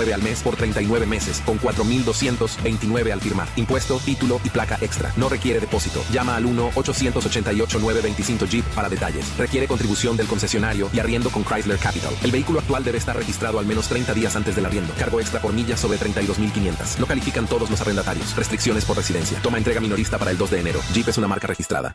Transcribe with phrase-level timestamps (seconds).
[0.00, 3.48] 9 al mes por 39 meses con 4.229 al firmar.
[3.56, 5.12] Impuesto, título y placa extra.
[5.16, 6.02] No requiere depósito.
[6.10, 9.36] Llama al 1-888-925 Jeep para detalles.
[9.36, 12.14] Requiere contribución del concesionario y arriendo con Chrysler Capital.
[12.22, 14.94] El vehículo actual debe estar registrado al menos 30 días antes del arriendo.
[14.94, 16.98] Cargo extra por millas sobre 32.500.
[16.98, 18.34] No califican todos los arrendatarios.
[18.36, 19.38] Restricciones por residencia.
[19.42, 20.80] Toma entrega minorista para el 2 de enero.
[20.94, 21.94] Jeep es una marca registrada.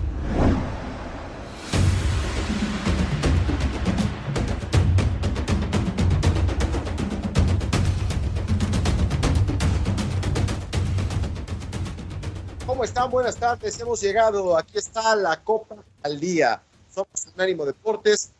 [12.81, 13.11] ¿Cómo están?
[13.11, 13.79] Buenas tardes.
[13.79, 14.57] Hemos llegado.
[14.57, 16.63] Aquí está la Copa al Día.
[16.89, 18.31] Somos Unánimo Deportes.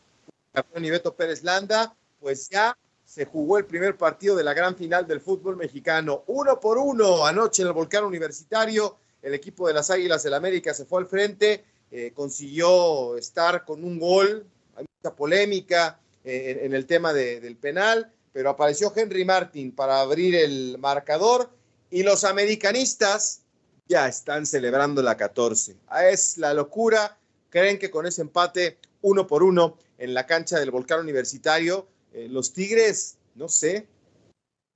[0.52, 1.95] Campeón Beto Pérez Landa.
[2.20, 2.75] Pues ya
[3.06, 6.23] se jugó el primer partido de la gran final del fútbol mexicano.
[6.25, 7.23] Uno por uno.
[7.23, 11.08] Anoche en el Volcán Universitario, el equipo de las Águilas del América se fue al
[11.08, 11.64] frente.
[11.92, 14.48] Eh, consiguió estar con un gol.
[14.76, 18.11] Hay mucha polémica eh, en, el tema de, del penal.
[18.33, 21.52] Pero apareció Henry Martin para abrir el marcador.
[21.92, 23.41] Y los americanistas
[23.92, 25.75] ya están celebrando la 14.
[25.88, 27.17] Ah, es la locura.
[27.50, 32.28] Creen que con ese empate uno por uno en la cancha del Volcán Universitario, eh,
[32.30, 33.88] los Tigres, no sé,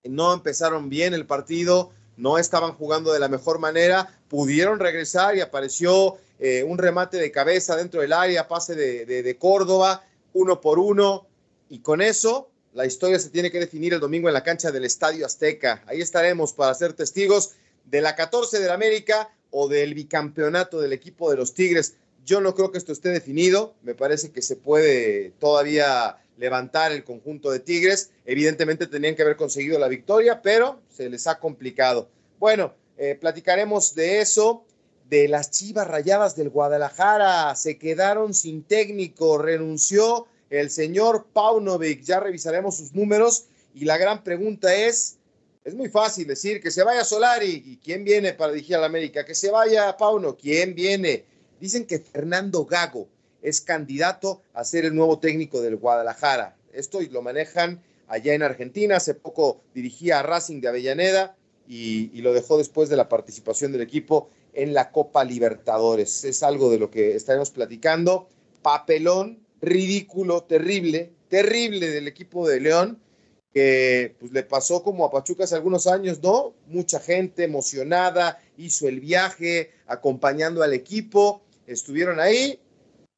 [0.03, 5.41] no empezaron bien el partido, no estaban jugando de la mejor manera, pudieron regresar y
[5.41, 10.03] apareció eh, un remate de cabeza dentro del área, pase de, de, de Córdoba,
[10.33, 11.25] uno por uno,
[11.69, 14.83] y con eso la historia se tiene que definir el domingo en la cancha del
[14.83, 15.81] Estadio Azteca.
[15.87, 21.31] Ahí estaremos para ser testigos de la 14 del América o del bicampeonato del equipo
[21.31, 21.95] de los Tigres.
[22.25, 23.75] Yo no creo que esto esté definido.
[23.83, 28.11] Me parece que se puede todavía levantar el conjunto de Tigres.
[28.25, 32.09] Evidentemente tenían que haber conseguido la victoria, pero se les ha complicado.
[32.39, 34.65] Bueno, eh, platicaremos de eso,
[35.09, 37.55] de las Chivas Rayadas del Guadalajara.
[37.55, 42.03] Se quedaron sin técnico, renunció el señor Paunovic.
[42.03, 45.17] Ya revisaremos sus números y la gran pregunta es,
[45.65, 47.63] es muy fácil decir que se vaya Solari.
[47.65, 49.25] ¿Y quién viene para dirigir a la América?
[49.25, 50.37] Que se vaya Pauno.
[50.37, 51.25] ¿Quién viene?
[51.59, 53.07] Dicen que Fernando Gago
[53.41, 56.55] es candidato a ser el nuevo técnico del Guadalajara.
[56.71, 58.97] Esto lo manejan allá en Argentina.
[58.97, 61.35] Hace poco dirigía a Racing de Avellaneda
[61.67, 66.25] y, y lo dejó después de la participación del equipo en la Copa Libertadores.
[66.25, 68.29] Es algo de lo que estaremos platicando.
[68.61, 72.99] Papelón, ridículo, terrible, terrible del equipo de León
[73.55, 76.53] que pues, le pasó como a Pachuca hace algunos años, ¿no?
[76.67, 82.59] Mucha gente emocionada, hizo el viaje, acompañando al equipo, estuvieron ahí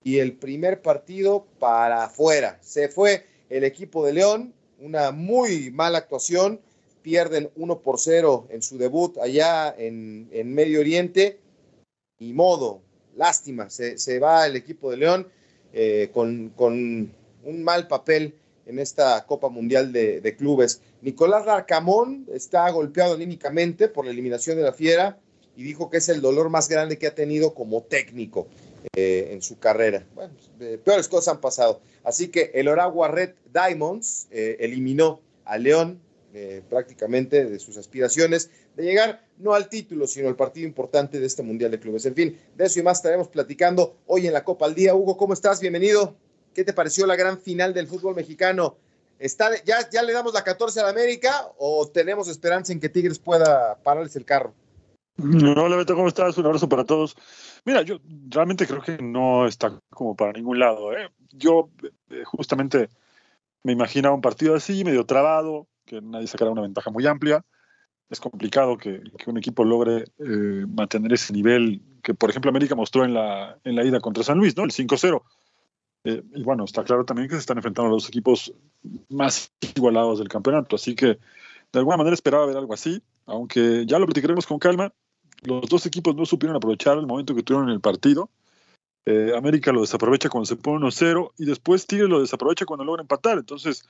[0.04, 2.60] y el primer partido para afuera.
[2.62, 6.62] Se fue el equipo de León, una muy mala actuación,
[7.02, 11.40] pierden 1 por 0 en su debut allá en, en Medio Oriente
[12.20, 12.84] y modo,
[13.16, 15.28] lástima, se, se va el equipo de León
[15.74, 17.12] eh, con, con
[17.44, 18.36] un mal papel
[18.68, 20.82] en esta Copa Mundial de, Clubes.
[21.02, 25.20] Nicolás Larcamón está golpeado anímicamente por la eliminación de la Fiera
[25.56, 28.48] y dijo que es el dolor más grande que ha tenido como técnico
[28.96, 30.06] eh, en su carrera.
[30.14, 31.82] Bueno, eh, peores cosas han pasado.
[32.04, 36.02] Así que el Oragua Red Diamonds eh, eliminó a León
[36.70, 41.42] prácticamente de sus aspiraciones de llegar no al título, sino al partido importante de este
[41.42, 42.06] Mundial de Clubes.
[42.06, 44.94] En fin, de eso y más estaremos platicando hoy en la Copa al Día.
[44.94, 45.60] Hugo, ¿cómo estás?
[45.60, 46.16] Bienvenido.
[46.58, 48.78] ¿Qué te pareció la gran final del fútbol mexicano?
[49.20, 52.90] ¿Está, ya, ¿Ya le damos la 14 a la América o tenemos esperanza en que
[52.90, 54.56] Tigres pueda pararles el carro?
[55.18, 56.36] No, Beto, ¿cómo estás?
[56.40, 57.16] Un abrazo para todos.
[57.64, 58.00] Mira, yo
[58.30, 60.98] realmente creo que no está como para ningún lado.
[60.98, 61.12] ¿eh?
[61.30, 61.70] Yo
[62.10, 62.90] eh, justamente
[63.62, 67.46] me imaginaba un partido así, medio trabado, que nadie sacara una ventaja muy amplia.
[68.10, 72.74] Es complicado que, que un equipo logre eh, mantener ese nivel que, por ejemplo, América
[72.74, 74.64] mostró en la, en la ida contra San Luis, ¿no?
[74.64, 75.22] El 5-0.
[76.04, 78.54] Eh, y bueno, está claro también que se están enfrentando a los equipos
[79.10, 81.20] más igualados del campeonato, así que
[81.74, 84.94] de alguna manera esperaba ver algo así, aunque ya lo platicaremos con calma.
[85.44, 88.30] Los dos equipos no supieron aprovechar el momento que tuvieron en el partido.
[89.06, 93.02] Eh, América lo desaprovecha cuando se pone 1-0 y después Tigres lo desaprovecha cuando logra
[93.02, 93.38] empatar.
[93.38, 93.86] Entonces,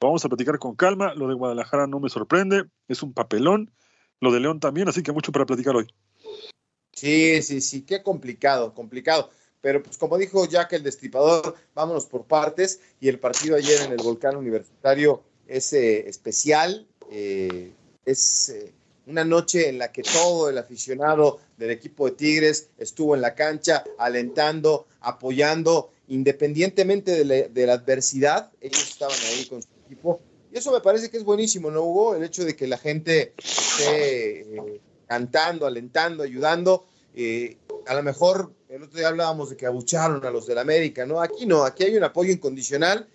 [0.00, 1.14] vamos a platicar con calma.
[1.14, 3.70] Lo de Guadalajara no me sorprende, es un papelón.
[4.20, 5.86] Lo de León también, así que mucho para platicar hoy.
[6.92, 9.30] Sí, sí, sí, qué complicado, complicado.
[9.62, 12.80] Pero pues como dijo Jack el destripador, vámonos por partes.
[13.00, 16.86] Y el partido ayer en el Volcán Universitario es eh, especial.
[17.10, 17.72] Eh,
[18.04, 18.72] es eh,
[19.06, 23.36] una noche en la que todo el aficionado del equipo de Tigres estuvo en la
[23.36, 30.20] cancha alentando, apoyando, independientemente de la, adversidad, ellos estaban ahí con su equipo.
[30.52, 32.16] Y eso me parece que es buenísimo, ¿no, Hugo?
[32.16, 36.84] El hecho de que la gente esté cantando, alentando, ayudando.
[37.86, 41.20] A lo mejor el otro día hablábamos de que abucharon a los del América, ¿no?
[41.20, 43.06] Aquí no, aquí hay un apoyo incondicional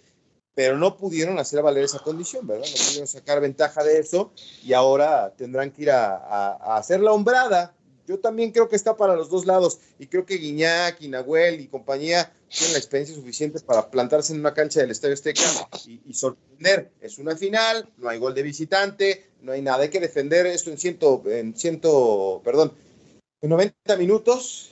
[0.57, 2.65] pero no pudieron hacer valer esa condición, ¿verdad?
[2.65, 4.31] No pudieron sacar ventaja de eso
[4.63, 7.75] y ahora tendrán que ir a, hacer la hombrada.
[8.07, 11.61] Yo también creo que está para los dos lados y creo que Guiñac y Nahuel
[11.61, 15.43] y compañía tienen la experiencia suficiente para plantarse en una cancha del Estadio Azteca
[15.85, 16.89] y, sorprender.
[17.01, 20.71] Es una final, no hay gol de visitante, no hay nada, hay que defender esto
[20.71, 22.73] en ciento, en ciento, perdón,
[23.41, 24.71] en 90 minutos,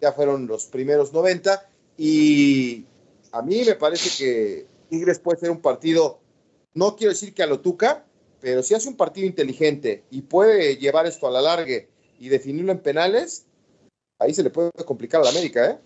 [0.00, 1.68] ya fueron los primeros 90
[1.98, 2.84] y
[3.32, 6.20] a mí me parece que Tigres puede ser un partido,
[6.74, 8.04] no quiero decir que a lo tuca,
[8.40, 11.84] pero si hace un partido inteligente y puede llevar esto a la larga
[12.18, 13.46] y definirlo en penales,
[14.18, 15.78] ahí se le puede complicar a la América, ¿eh?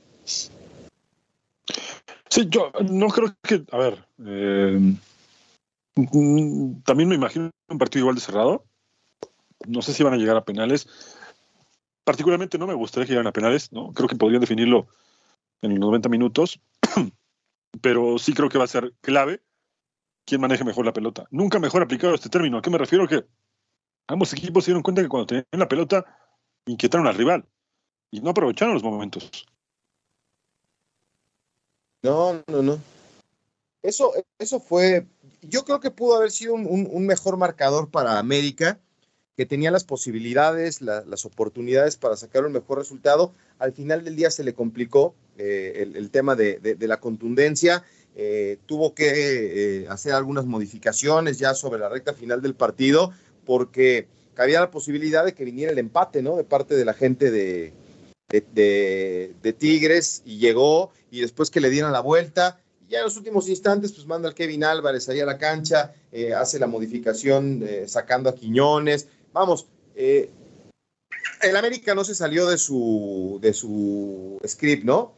[2.29, 4.97] Sí, yo no creo que, a ver, eh,
[6.85, 8.65] también me imagino un partido igual de cerrado.
[9.67, 10.89] No sé si van a llegar a penales.
[12.05, 13.93] Particularmente no me gustaría que llegaran a penales, ¿no?
[13.93, 14.87] Creo que podrían definirlo
[15.62, 16.61] en los 90 minutos.
[17.81, 19.43] pero sí creo que va a ser clave
[20.25, 21.27] quién maneje mejor la pelota.
[21.31, 22.59] Nunca mejor aplicado este término.
[22.59, 23.06] ¿A qué me refiero?
[23.06, 23.27] Que
[24.06, 26.05] ambos equipos se dieron cuenta que cuando tenían la pelota
[26.67, 27.47] inquietaron al rival
[28.11, 29.47] y no aprovecharon los momentos.
[32.03, 32.79] No, no, no.
[33.83, 35.06] Eso, eso fue,
[35.43, 38.81] yo creo que pudo haber sido un, mejor marcador para América,
[39.37, 43.33] que tenía las posibilidades, las oportunidades para sacar un mejor resultado.
[43.59, 47.85] Al final del día se le complicó eh, el, tema de, la contundencia.
[48.17, 53.13] Eh, tuvo que eh, hacer algunas modificaciones ya sobre la recta final del partido
[53.45, 56.37] porque cabía la posibilidad de que viniera el empate, ¿no?
[56.37, 57.73] De parte de la gente de,
[59.59, 62.61] Tigres y llegó y después que le dieran la vuelta.
[62.89, 65.95] Ya en los últimos instantes, pues manda al Kevin Álvarez ahí a la cancha,
[66.37, 69.09] hace la modificación sacando a Quiñones.
[69.35, 69.67] Vamos,
[69.97, 75.17] el América no se salió de su, de su script, ¿no?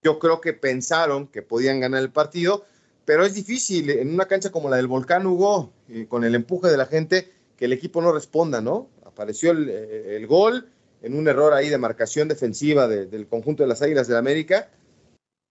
[0.00, 2.64] Yo creo que pensaron que podían ganar el partido,
[3.04, 6.70] pero es difícil en una cancha como la del Volcán Hugo, eh, con el empuje
[6.70, 8.90] de la gente, que el equipo no responda, ¿no?
[9.04, 10.70] Apareció el, eh, gol
[11.02, 14.70] en un error ahí de marcación defensiva del conjunto de las Águilas del América.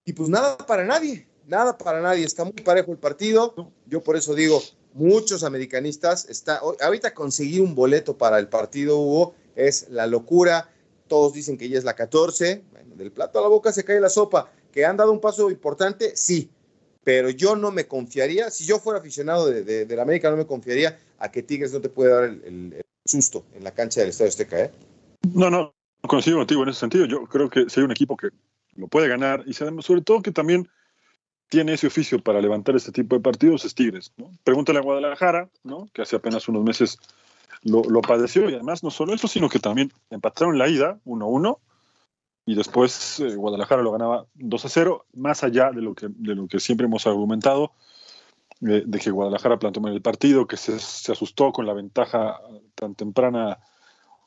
[0.05, 2.23] Y pues nada para nadie, nada para nadie.
[2.23, 3.73] Está muy parejo el partido.
[3.85, 4.61] Yo por eso digo,
[4.93, 10.69] muchos americanistas, está, ahorita conseguir un boleto para el partido, Hugo, es la locura.
[11.07, 12.63] Todos dicen que ya es la 14
[12.95, 14.51] del plato a la boca se cae la sopa.
[14.71, 16.15] ¿Que han dado un paso importante?
[16.15, 16.49] Sí.
[17.03, 20.45] Pero yo no me confiaría, si yo fuera aficionado de, de, la América, no me
[20.45, 24.29] confiaría a que Tigres no te puede dar el, susto en la cancha del Estadio
[24.29, 24.59] Azteca.
[24.59, 24.71] ¿eh?
[25.33, 25.73] No, no,
[26.07, 27.05] coincido contigo en ese sentido.
[27.05, 28.29] Yo creo que si hay un equipo que
[28.75, 30.69] lo puede ganar y sobre todo que también
[31.51, 34.13] tiene ese oficio para levantar este tipo de partidos es Tigres.
[34.15, 34.31] ¿no?
[34.45, 35.89] Pregúntale a Guadalajara, ¿no?
[35.93, 36.97] que hace apenas unos meses
[37.61, 41.57] lo, padeció y además no solo eso, sino que también empataron la ida 1-1
[42.45, 46.35] y después eh, Guadalajara lo ganaba 2 a 0, más allá de lo que, de
[46.35, 47.73] lo que siempre hemos argumentado,
[48.61, 52.39] eh, de que Guadalajara plantó mal el partido, que se, se, asustó con la ventaja
[52.75, 53.59] tan temprana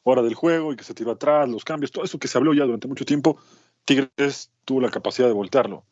[0.03, 2.53] hora del juego y que se tiró atrás, los cambios, todo eso que se habló
[2.53, 3.39] ya durante mucho tiempo,
[3.87, 5.85] Tigres tuvo la capacidad de voltearlo.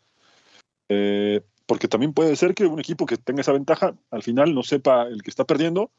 [0.89, 4.63] Eh, porque también puede ser que un equipo que tenga esa ventaja al final no
[4.63, 5.91] sepa, el que está perdiendo,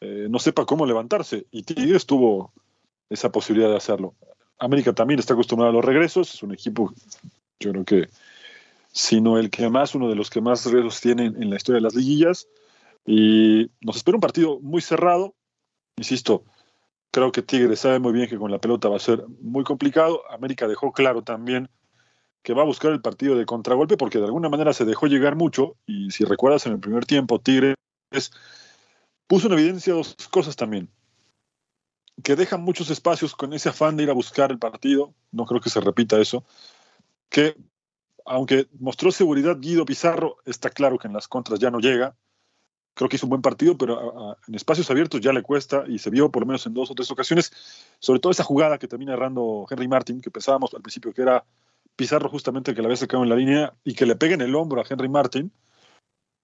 [0.00, 1.46] no sepa cómo levantarse.
[1.50, 2.52] Y Tigres tuvo
[3.08, 4.14] esa posibilidad de hacerlo.
[4.58, 6.92] América también está acostumbrado a los regresos, es un equipo,
[7.58, 8.08] yo creo que,
[8.92, 11.82] sino el que más, uno de los que más regresos tienen en la historia de
[11.82, 12.48] las liguillas.
[13.06, 15.34] Y nos espera un partido muy cerrado.
[15.96, 16.44] Insisto,
[17.10, 20.22] creo que Tigre sabe muy bien que con la pelota va a ser muy complicado.
[20.30, 21.68] América dejó claro también
[22.44, 25.34] que va a buscar el partido de contragolpe porque de alguna manera se dejó llegar
[25.34, 25.76] mucho.
[25.86, 27.74] Y si recuerdas, en el primer tiempo, Tigres
[29.26, 30.88] puso en evidencia dos cosas también
[32.22, 35.60] que dejan muchos espacios con ese afán de ir a buscar el partido, no creo
[35.60, 36.44] que se repita eso,
[37.28, 37.56] que
[38.24, 42.16] aunque mostró seguridad Guido Pizarro, está claro que en las contras ya no llega,
[42.94, 46.10] creo que hizo un buen partido, pero en espacios abiertos ya le cuesta y se
[46.10, 47.52] vio por lo menos en dos o tres ocasiones,
[47.98, 51.44] sobre todo esa jugada que termina errando Henry Martin, que pensábamos al principio que era
[51.96, 54.54] Pizarro justamente que la había sacado en la línea y que le pega en el
[54.54, 55.52] hombro a Henry Martin,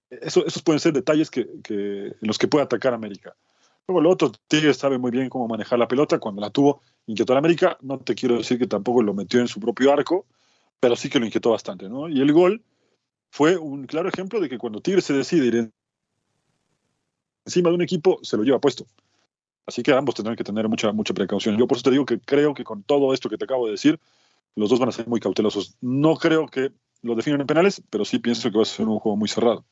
[0.09, 3.35] eso, esos pueden ser detalles que, que, en los que puede atacar América.
[3.87, 6.19] Luego, lo otro, Tigres sabe muy bien cómo manejar la pelota.
[6.19, 7.77] Cuando la tuvo, inquietó a América.
[7.81, 10.25] No te quiero decir que tampoco lo metió en su propio arco,
[10.79, 12.07] pero sí que lo inquietó bastante, ¿no?
[12.07, 12.63] Y el gol
[13.31, 15.71] fue un claro ejemplo de que cuando Tigres se decide ir
[17.45, 18.85] encima de un equipo, se lo lleva puesto.
[19.65, 21.57] Así que ambos tendrán que tener mucha, mucha precaución.
[21.57, 23.71] Yo por eso te digo que creo que con todo esto que te acabo de
[23.71, 23.99] decir,
[24.55, 25.77] los dos van a ser muy cautelosos.
[25.81, 28.99] No creo que lo definan en penales, pero sí pienso que va a ser un
[28.99, 29.65] juego muy cerrado.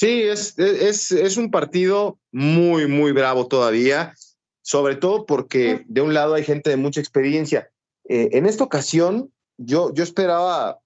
[0.00, 4.14] Sí, es, es, es un partido muy, muy bravo todavía,
[4.62, 7.70] sobre todo porque de un lado hay gente de mucha experiencia.
[8.08, 10.78] Eh, en esta ocasión, yo, yo esperaba,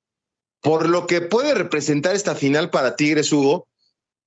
[0.63, 3.69] por lo que puede representar esta final para Tigres, Hugo,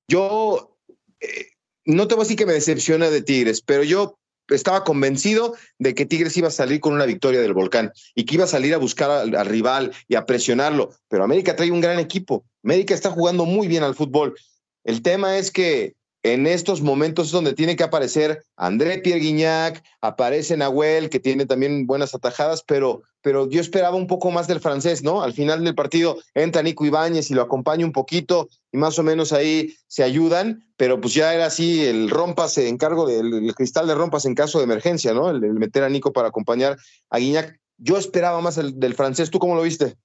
[0.08, 0.77] yo
[1.20, 1.48] eh,
[1.86, 5.96] no te voy a decir que me decepciona de Tigres, pero yo estaba convencido de
[5.96, 8.74] que Tigres iba a salir con una victoria del volcán y que iba a salir
[8.74, 10.92] a buscar al, al, rival y a presionarlo.
[11.08, 12.46] Pero América trae un gran equipo.
[12.64, 14.36] América está jugando muy bien al fútbol.
[14.84, 19.84] El tema es que en estos momentos es donde tiene que aparecer André Pierre Guignac,
[20.01, 24.60] aparece Nahuel, que tiene también buenas atajadas, pero, pero yo esperaba un poco más del
[24.60, 25.22] francés, ¿no?
[25.22, 29.03] Al final del partido entra Nico Ibáñez y lo acompaña un poquito y más o
[29.03, 33.86] menos ahí se ayudan, pero pues ya era así el rompas en encargo del cristal
[33.86, 35.29] de rompas en caso de emergencia, ¿no?
[35.29, 36.75] El, el, meter a Nico para acompañar
[37.12, 37.60] a Guignac.
[37.77, 39.96] Yo esperaba más el, del francés, ¿tú cómo lo viste?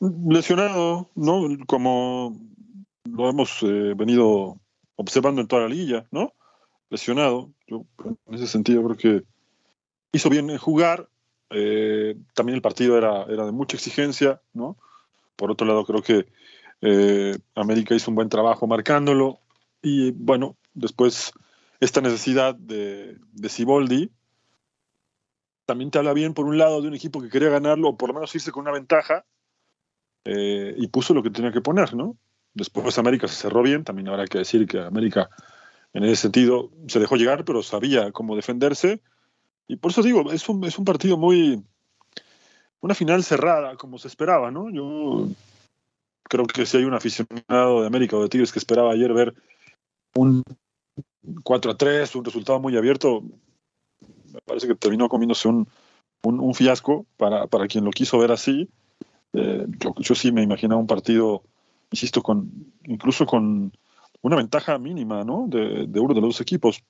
[0.00, 1.46] Lesionado, ¿no?
[1.66, 2.34] Como
[3.04, 4.58] lo hemos eh, venido
[5.00, 6.34] observando en toda la liga, ¿no?
[6.90, 7.50] Lesionado.
[7.66, 7.86] Yo,
[8.26, 9.26] en ese sentido, creo que
[10.12, 11.08] hizo bien en jugar.
[11.50, 14.76] Eh, también el partido era, de mucha exigencia, ¿no?
[15.36, 16.26] Por otro lado, creo que
[16.82, 19.40] eh, América hizo un buen trabajo marcándolo.
[19.82, 21.32] Y bueno, después
[21.80, 24.10] esta necesidad de, de Ciboldi
[25.64, 28.08] también te habla bien, por un lado, de un equipo que quería ganarlo, o por
[28.08, 29.24] lo menos irse con una ventaja,
[30.24, 32.16] eh, y puso lo que tenía que poner, ¿no?
[32.54, 35.30] Después América se cerró bien, también habrá que decir que América
[35.92, 39.00] en ese sentido se dejó llegar, pero sabía cómo defenderse.
[39.68, 41.62] Y por eso digo, es un, es un partido muy...
[42.80, 44.70] Una final cerrada, como se esperaba, ¿no?
[44.70, 45.28] Yo
[46.24, 49.34] creo que si hay un aficionado de América o de Tigres que esperaba ayer ver
[50.14, 50.42] un
[51.44, 53.22] 4 a 3, un resultado muy abierto,
[54.32, 55.68] me parece que terminó comiéndose un,
[56.22, 58.68] un, un fiasco para, para, quien lo quiso ver así.
[59.32, 59.66] Eh,
[59.98, 61.42] yo, sí me imaginaba un partido
[61.90, 62.50] insisto, con
[62.84, 63.72] incluso con
[64.22, 65.46] una ventaja mínima ¿no?
[65.48, 66.82] de, de uno de los dos equipos.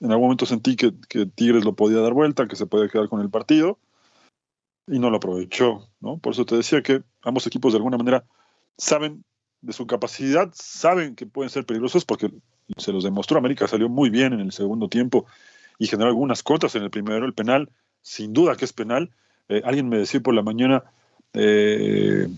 [0.00, 0.92] En algún momento sentí que,
[1.26, 3.78] Tigres lo podía dar vuelta, que se podía quedar con el partido,
[4.86, 5.88] y no lo aprovechó.
[6.00, 6.18] ¿no?
[6.18, 8.24] Por eso te decía que ambos equipos de alguna manera
[8.76, 9.24] saben
[9.60, 12.30] de su capacidad, saben que pueden ser peligrosos porque
[12.76, 13.38] se los demostró.
[13.38, 15.26] América salió muy bien en el segundo tiempo
[15.78, 17.26] y generó algunas cotas en el primero.
[17.26, 17.70] El penal,
[18.02, 19.10] sin duda que es penal.
[19.48, 20.84] Eh, alguien me decía por la mañana,
[21.32, 22.28] eh,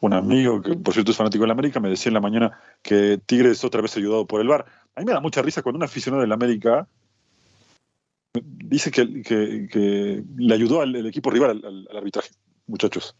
[0.00, 2.58] un amigo que por cierto es fanático de la América, me decía en la mañana
[2.82, 4.64] que Tigres otra vez ayudado por el VAR.
[4.94, 6.88] A mí me da mucha risa cuando un aficionado de la América
[8.32, 12.30] dice que, que, que le ayudó al, equipo rival al, al, arbitraje.
[12.66, 13.16] Muchachos,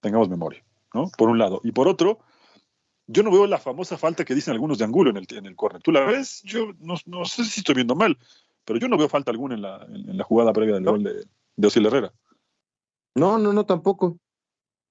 [0.00, 0.62] tengamos memoria,
[0.94, 1.10] ¿no?
[1.16, 1.60] Por un lado.
[1.64, 2.20] Y por otro,
[3.06, 5.56] yo no veo la famosa falta que dicen algunos de Angulo en el, en el
[5.56, 5.82] córner.
[5.82, 6.42] ¿Tú la ves?
[6.44, 8.18] Yo no, no, sé si estoy viendo mal,
[8.64, 10.92] pero yo no veo falta alguna en la, en, en la jugada previa del no.
[10.92, 11.24] gol de,
[11.56, 12.12] de Osil Herrera.
[13.14, 14.18] No, no, no, tampoco.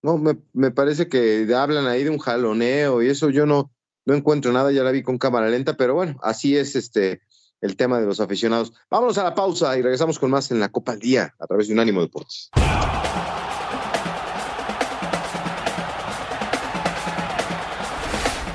[0.07, 3.73] No, me, me, parece que hablan ahí de un jaloneo y eso yo no,
[4.05, 7.19] no encuentro nada, ya la vi con cámara lenta, pero bueno, así es este
[7.59, 8.71] el tema de los aficionados.
[8.89, 11.67] Vámonos a la pausa y regresamos con más en la Copa al Día a través
[11.67, 12.49] de Unánimo Deportes.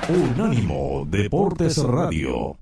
[0.09, 2.62] Unánimo Deportes Radio.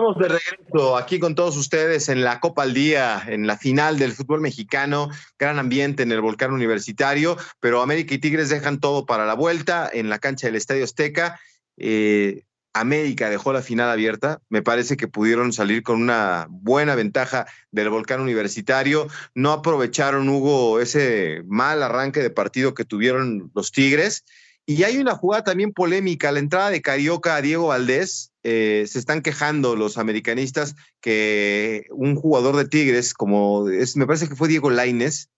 [0.00, 3.98] Estamos de regreso aquí con todos ustedes en la Copa al Día, en la final
[3.98, 5.10] del fútbol mexicano.
[5.38, 9.90] Gran ambiente en el Volcán Universitario, pero América y Tigres dejan todo para la vuelta
[9.92, 11.38] en la cancha del Estadio Azteca.
[11.76, 14.40] Eh, América dejó la final abierta.
[14.48, 19.06] Me parece que pudieron salir con una buena ventaja del Volcán Universitario.
[19.34, 24.24] No aprovecharon, Hugo, ese mal arranque de partido que tuvieron los Tigres.
[24.64, 28.98] Y hay una jugada también polémica, la entrada de Carioca a Diego Valdés eh, se
[28.98, 34.48] están quejando los americanistas que un jugador de Tigres, como es, me parece que fue
[34.48, 35.30] Diego Laines,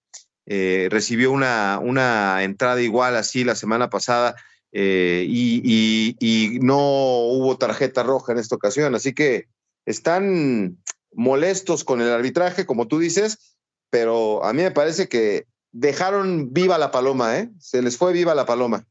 [0.46, 4.36] eh, recibió una, una entrada igual así la semana pasada
[4.72, 8.94] eh, y, no hubo tarjeta roja en esta ocasión.
[8.94, 9.46] Así que
[9.86, 10.78] están
[11.12, 13.56] molestos con el arbitraje, como tú dices,
[13.90, 17.50] pero a mí me parece que dejaron viva la paloma, ¿eh?
[17.58, 18.86] Se les fue viva la paloma.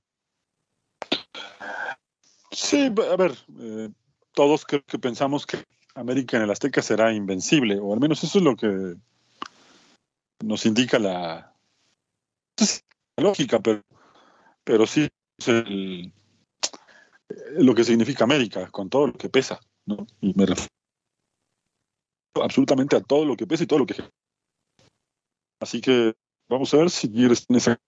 [2.51, 3.89] Sí, a ver, eh,
[4.33, 8.37] todos creo que pensamos que América en el Azteca será invencible, o al menos eso
[8.37, 8.95] es lo que
[10.43, 11.53] nos indica la,
[13.17, 13.81] lógica, pero,
[14.63, 15.07] pero sí
[15.37, 15.47] es
[17.57, 20.05] lo que significa América, con todo lo que pesa, ¿no?
[20.19, 20.69] Y me refiero
[22.41, 23.95] absolutamente a todo lo que pesa y todo lo que...
[25.59, 26.15] Así que
[26.49, 27.79] vamos a ver si quieres en esa...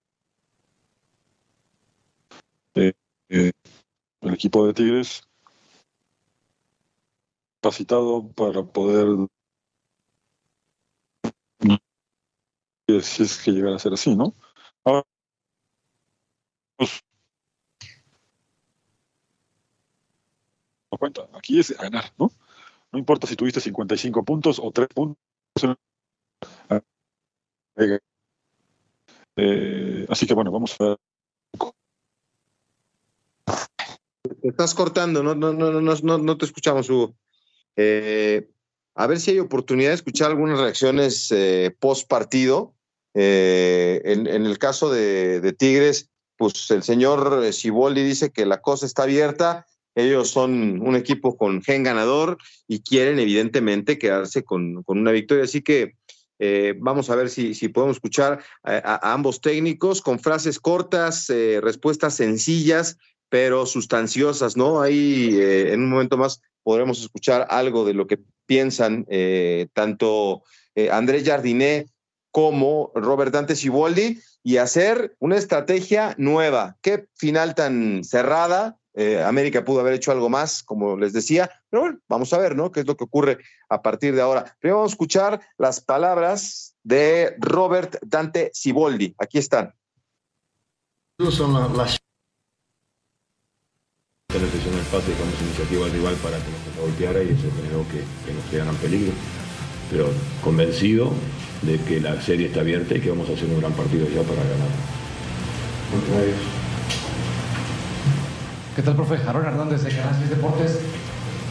[2.76, 2.94] Eh,
[3.30, 3.52] eh,
[4.22, 5.24] el equipo de Tigres
[7.63, 9.08] capacitado para poder
[13.01, 14.36] si es que llegara a ser así, ¿no?
[14.84, 15.03] Ahora,
[16.75, 17.01] pues,
[20.91, 22.29] no cuenta, aquí es ganar, ¿no?
[22.91, 25.17] No importa si tuviste 55 puntos o 3 puntos.
[29.38, 30.98] Eh, así que bueno, vamos a ver.
[34.41, 37.15] Te estás cortando, no, no, no, no, no te escuchamos, Hugo.
[37.75, 38.48] Eh,
[38.96, 42.75] a ver si hay oportunidad de escuchar algunas reacciones eh, post partido.
[43.15, 49.03] Eh, en, el caso de, Tigres, pues el señor Siboldi dice que la cosa está
[49.03, 49.65] abierta.
[49.96, 52.38] Ellos son un equipo con gen ganador
[52.68, 55.44] y quieren evidentemente quedarse con, una victoria.
[55.44, 55.94] Así que
[56.80, 61.27] vamos a ver si, si podemos escuchar a, ambos técnicos con frases cortas,
[61.62, 62.98] respuestas sencillas,
[63.34, 64.80] pero sustanciosas, ¿no?
[64.80, 70.44] Ahí en un momento más podremos escuchar algo de lo que piensan eh, tanto
[70.75, 71.88] eh, Andrés Jardiné
[72.30, 76.77] como Robert Dante Ciboldi y hacer una estrategia nueva.
[76.84, 78.77] Qué final tan cerrada.
[78.94, 82.55] Eh, América pudo haber hecho algo más, como les decía, pero bueno, vamos a ver,
[82.55, 82.72] ¿no?
[82.72, 84.55] ¿Qué es lo que ocurre a partir de ahora?
[84.60, 89.16] Primero vamos a escuchar las palabras de Robert Dante Ciboldi.
[89.18, 89.74] Aquí están.
[91.18, 92.02] Son las
[94.94, 98.46] pase dejamos iniciativa al rival para que nos golpeara y eso generó que, que nos
[98.46, 99.12] quedaran peligro.
[99.90, 100.06] Pero
[100.44, 101.12] convencido
[101.64, 104.22] de que la serie está abierta y que vamos a hacer un gran partido ya
[104.22, 104.70] para ganar.
[108.75, 109.18] ¿Qué tal, profe?
[109.27, 110.79] Aaron Hernández de Canal 6 Deportes.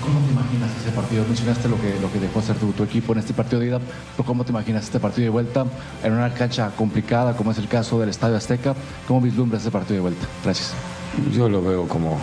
[0.02, 1.24] ¿Cómo te imaginas ese partido?
[1.26, 3.80] Mencionaste lo que, lo que dejó hacer tu, tu, equipo en este partido de ida,
[4.16, 5.64] pero ¿cómo te imaginas este partido de vuelta
[6.02, 8.74] en una cancha complicada como es el caso del Estadio Azteca?
[9.06, 10.26] ¿Cómo vislumbras ese partido de vuelta?
[10.42, 10.74] Gracias.
[11.32, 12.18] Yo lo veo como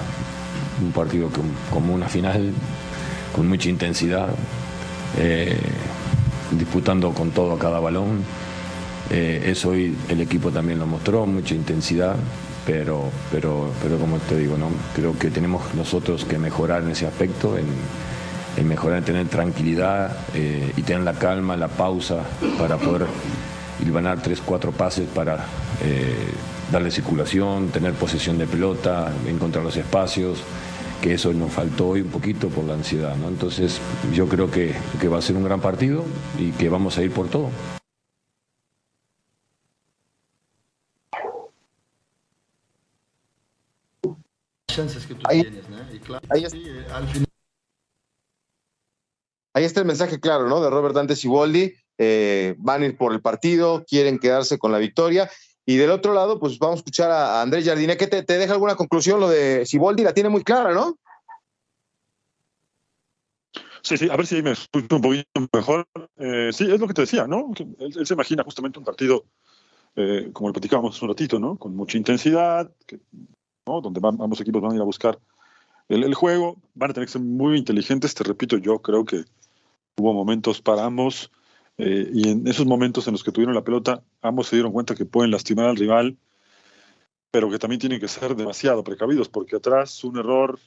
[0.81, 1.29] un partido
[1.71, 2.53] como una final,
[3.35, 4.29] con mucha intensidad,
[5.17, 5.57] eh,
[6.51, 8.23] disputando con todo a cada balón.
[9.09, 12.15] Eh, eso hoy el equipo también lo mostró, mucha intensidad,
[12.65, 14.69] pero, pero, pero como te digo, ¿no?
[14.95, 20.73] creo que tenemos nosotros que mejorar en ese aspecto, en, mejorar, en tener tranquilidad eh,
[20.75, 22.23] y tener la calma, la pausa
[22.57, 23.07] para poder
[23.91, 25.45] ganar tres, cuatro pases para
[26.69, 30.43] darle circulación, tener posesión de pelota, encontrar los espacios
[31.01, 33.27] que eso nos faltó hoy un poquito por la ansiedad, ¿no?
[33.27, 33.79] Entonces
[34.13, 36.03] yo creo que, que va a ser un gran partido
[36.37, 37.49] y que vamos a ir por todo.
[45.27, 45.41] Ahí,
[49.65, 50.61] está, el mensaje claro, ¿no?
[50.61, 51.73] De Robert Dante Siboldi.
[51.97, 55.29] Eh, van a ir por el partido, quieren quedarse con la victoria
[55.69, 57.95] y del otro lado, pues vamos a escuchar a Andrés Jardiné.
[57.95, 59.19] ¿Qué te, deja alguna conclusión?
[59.19, 60.97] Lo de Siboldi la tiene muy clara, ¿no?
[63.83, 65.87] Sí, sí, a ver si me escucho un poquito mejor.
[66.17, 67.51] Eh, sí, es lo que te decía, ¿no?
[67.77, 69.25] Él, se imagina justamente un partido,
[69.95, 71.55] eh, como lo platicábamos un ratito, ¿no?
[71.55, 72.73] Con mucha intensidad,
[73.67, 73.79] ¿no?
[73.79, 75.19] donde ambos equipos van a ir a buscar
[75.87, 78.15] el, juego, van a tener que ser muy inteligentes.
[78.15, 79.23] Te repito, yo creo que
[79.97, 81.31] hubo momentos para ambos
[81.79, 84.95] eh, y en esos momentos en los que tuvieron la pelota, ambos se dieron cuenta
[84.95, 86.17] que pueden lastimar al rival,
[87.31, 90.59] pero que también tienen que ser demasiado precavidos, porque atrás un error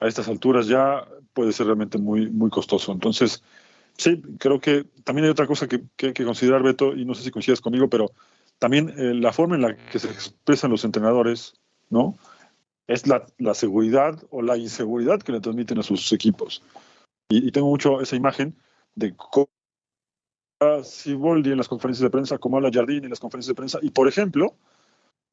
[0.00, 2.92] a estas alturas ya puede ser realmente muy, muy costoso.
[2.92, 3.42] Entonces,
[3.98, 7.24] sí, creo que también hay otra cosa que, hay que considerar, Beto, y no sé
[7.24, 8.10] si coincidas conmigo, pero
[8.58, 12.16] también eh, la forma en la que se expresan los entrenadores, ¿no?
[12.86, 16.62] Es la, la seguridad o la inseguridad que le transmiten a sus equipos.
[17.28, 18.56] Y, y tengo mucho esa imagen
[18.94, 19.48] de cómo
[20.84, 23.90] Siboldi en las conferencias de prensa, como habla Jardín en las conferencias de prensa, y
[23.90, 24.54] por ejemplo,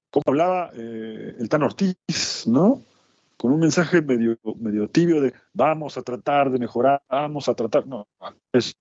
[0.10, 2.84] como hablaba eh, el Tan Ortiz, ¿no?
[3.40, 4.38] con un mensaje medio,
[4.92, 7.88] tibio de vamos a tratar de mejorar, vamos a tratar.
[7.88, 8.06] No,
[8.52, 8.76] es,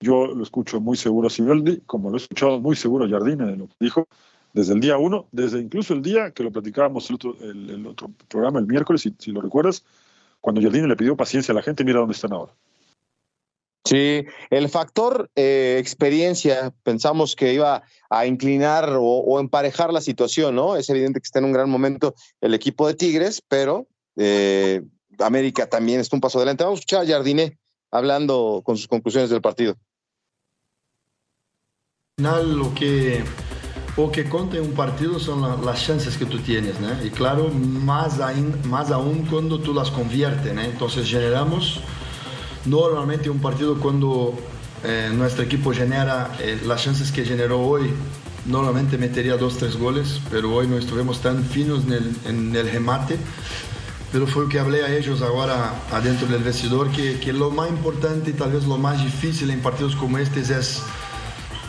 [0.00, 3.46] yo lo escucho muy seguro a Siveldi, como lo he escuchado muy seguro a Jardine
[3.46, 4.08] de lo que dijo
[4.52, 8.10] desde el día uno, desde incluso el día que lo platicábamos el otro, el, otro
[8.26, 9.84] programa, el miércoles, si, si lo recuerdas,
[10.40, 12.52] cuando Jardine le pidió paciencia a la gente, mira dónde están ahora.
[13.86, 20.76] Sí, el factor eh, experiencia, pensamos que iba a inclinar o, emparejar la situación, ¿no?
[20.76, 24.82] Es evidente que está en un gran momento el equipo de Tigres, pero eh,
[25.20, 26.64] América también está un paso adelante.
[26.64, 27.58] Vamos a escuchar a Jardine
[27.92, 29.76] hablando con sus conclusiones del partido.
[32.18, 33.22] Al final, lo que,
[33.96, 37.04] lo que conta en un partido son las chances que tú tienes, ¿no?
[37.04, 38.18] Y claro, más,
[38.64, 40.62] más aún cuando tú las conviertes, ¿no?
[40.62, 41.80] Entonces generamos
[42.66, 44.34] Normalmente un partido cuando
[44.82, 47.90] eh, nuestro equipo genera eh, las chances que generó hoy,
[48.44, 53.18] normalmente metería dos, tres goles, pero hoy no estuvimos tan finos en el, remate.
[54.12, 57.68] Pero fue lo que hablé a ellos ahora adentro del vestidor, que, que lo más
[57.68, 60.82] importante y tal vez lo más difícil en partidos como estos es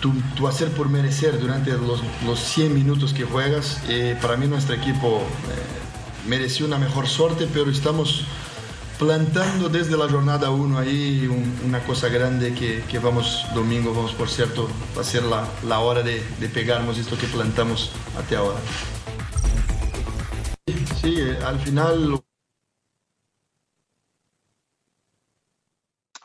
[0.02, 3.82] tu, hacer por merecer durante los, los 100 minutos que juegas.
[3.90, 5.22] Eh, para mí nuestro equipo
[6.28, 8.26] mereció una mejor suerte, pero estamos
[8.98, 11.28] plantando desde la jornada 1 ahí
[11.66, 16.22] una cosa grande que, vamos domingo, vamos por cierto, va a ser la, hora de,
[16.54, 18.60] pegarnos esto que plantamos hasta ahora.
[21.02, 22.20] Sí, eh, al final...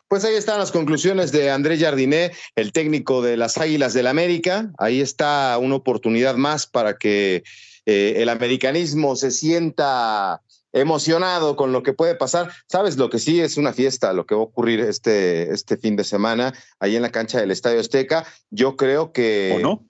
[0.08, 4.70] Pues ahí están las conclusiones de Andrés Jardiné, el técnico de las Águilas del América.
[4.76, 7.44] Ahí está una oportunidad más para que
[7.86, 12.50] eh, el americanismo se sienta emocionado con lo que puede pasar.
[12.68, 15.96] Sabes, lo que sí es una fiesta, lo que va a ocurrir este, este fin
[15.96, 18.26] de semana ahí en la cancha del Estadio Azteca.
[18.50, 19.54] Yo creo que...
[19.56, 19.86] ¿O no?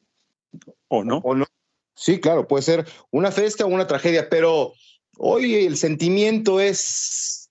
[0.88, 1.18] ¿O no?
[1.24, 1.46] ¿O no?
[1.94, 4.72] Sí, claro, puede ser una fiesta o una tragedia, pero
[5.18, 7.50] hoy el sentimiento es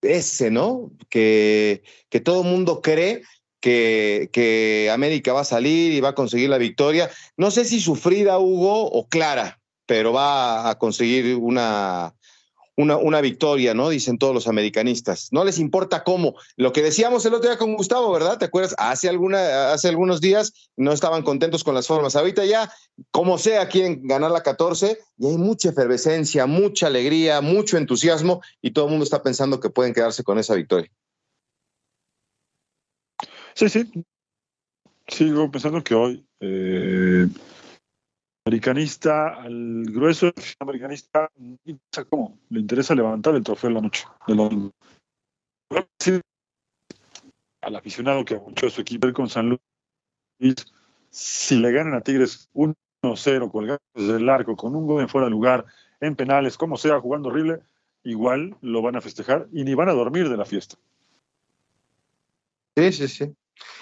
[0.00, 0.90] ese, ¿no?
[1.08, 3.22] Que, que todo el mundo cree
[3.60, 7.10] que, que América va a salir y va a conseguir la victoria.
[7.36, 12.14] No sé si sufrida, Hugo, o clara, pero va a conseguir una,
[12.76, 13.88] una, una, victoria, ¿no?
[13.88, 15.28] Dicen todos los americanistas.
[15.30, 16.34] No les importa cómo.
[16.56, 18.38] Lo que decíamos el otro día con Gustavo, ¿verdad?
[18.38, 18.74] ¿Te acuerdas?
[18.78, 22.16] Hace, alguna, hace algunos días no estaban contentos con las formas.
[22.16, 22.72] Ahorita ya,
[23.10, 28.70] como sea, quieren ganar la 14 y hay mucha efervescencia, mucha alegría, mucho entusiasmo y
[28.70, 30.90] todo el mundo está pensando que pueden quedarse con esa victoria.
[33.54, 33.90] Sí, sí.
[35.08, 37.26] Sigo pensando que hoy eh,
[38.44, 41.30] americanista, al grueso americanista,
[42.08, 42.38] ¿cómo?
[42.50, 44.06] Le interesa levantar el trofeo en la noche.
[47.62, 49.48] al aficionado que mucho su equipo con San
[50.40, 50.54] Luis,
[51.10, 55.30] si le ganan a Tigres 1-0 colgados del arco, con un gol en fuera de
[55.30, 55.64] lugar,
[56.00, 57.60] en penales, como sea, jugando horrible,
[58.02, 60.76] igual lo van a festejar y ni van a dormir de la fiesta.
[62.76, 63.34] Sí, sí, sí.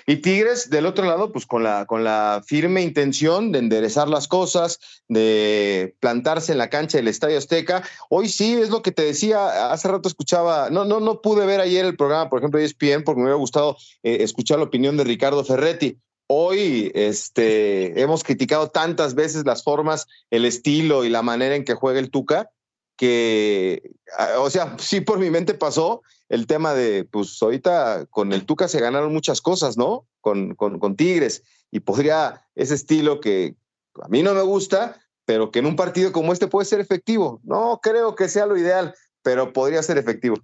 [0.07, 4.29] Y Tigres, del otro lado, pues con la, con la firme intención de enderezar las
[4.29, 7.83] cosas, de plantarse en la cancha del Estadio Azteca.
[8.09, 11.61] Hoy sí, es lo que te decía, hace rato escuchaba, no, no, no pude ver
[11.61, 14.97] ayer el programa, por ejemplo, de ESPN, porque me hubiera gustado eh, escuchar la opinión
[14.97, 15.99] de Ricardo Ferretti.
[16.27, 21.75] Hoy este, hemos criticado tantas veces las formas, el estilo y la manera en que
[21.75, 22.51] juega el Tuca,
[23.01, 28.35] que, ah, o sea, sí por mi mente pasó el tema de, pues ahorita con
[28.35, 30.07] el Tuca se ganaron muchas cosas, ¿no?
[30.21, 33.57] Con, con, Tigres y podría ese estilo que
[34.03, 37.41] a mí no me gusta, pero que en un partido como este puede ser efectivo.
[37.43, 40.37] No creo que sea lo ideal, pero podría ser efectivo.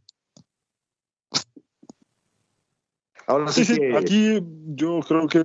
[3.26, 5.44] Ahora sí, sí, aquí yo creo que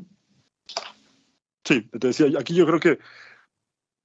[1.65, 2.99] sí, te decía, aquí yo creo que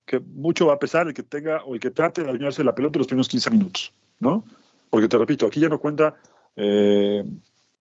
[0.06, 2.74] que mucho va a pesar el que tenga o el que trate de alinearse la
[2.74, 4.44] pelota los primeros 15 minutos, ¿no?
[4.88, 6.14] Porque te repito, aquí ya no cuenta
[6.54, 7.24] eh,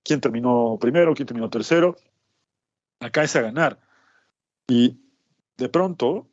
[0.04, 1.96] quién terminó primero, quién terminó tercero.
[3.00, 3.80] Acá es a ganar.
[4.68, 4.98] Y
[5.58, 6.28] de pronto,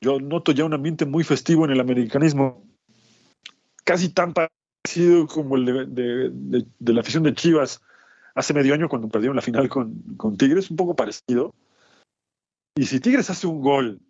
[0.00, 2.62] yo noto ya un ambiente muy festivo en el americanismo,
[3.82, 7.82] casi tan parecido como el de, la afición de Chivas
[8.36, 11.52] hace medio año cuando perdieron la final con, con Tigres, un poco parecido.
[12.76, 14.00] Y si Tigres hace un gol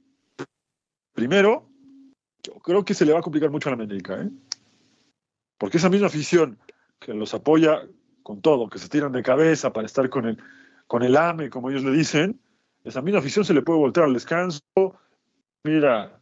[1.14, 1.68] Primero,
[2.42, 4.30] yo creo que se le va a complicar mucho a la América, ¿eh?
[5.58, 6.58] porque esa misma afición
[6.98, 7.82] que los apoya
[8.22, 10.38] con todo, que se tiran de cabeza para estar con el,
[10.86, 12.40] con el AME, como ellos le dicen,
[12.82, 14.60] esa misma afición se le puede voltear al descanso.
[15.62, 16.20] Mira,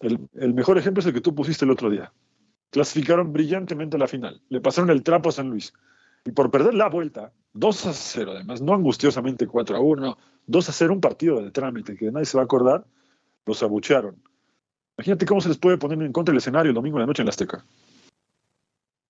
[0.00, 2.12] el, el mejor ejemplo es el que tú pusiste el otro día.
[2.70, 5.72] Clasificaron brillantemente a la final, le pasaron el trapo a San Luis.
[6.24, 10.68] Y por perder la vuelta, 2 a 0, además, no angustiosamente 4 a 1, 2
[10.68, 12.84] a 0, un partido de trámite que nadie se va a acordar,
[13.46, 14.16] los abuchearon.
[14.96, 17.22] Imagínate cómo se les puede poner en contra el escenario el domingo en la noche
[17.22, 17.64] en la Azteca.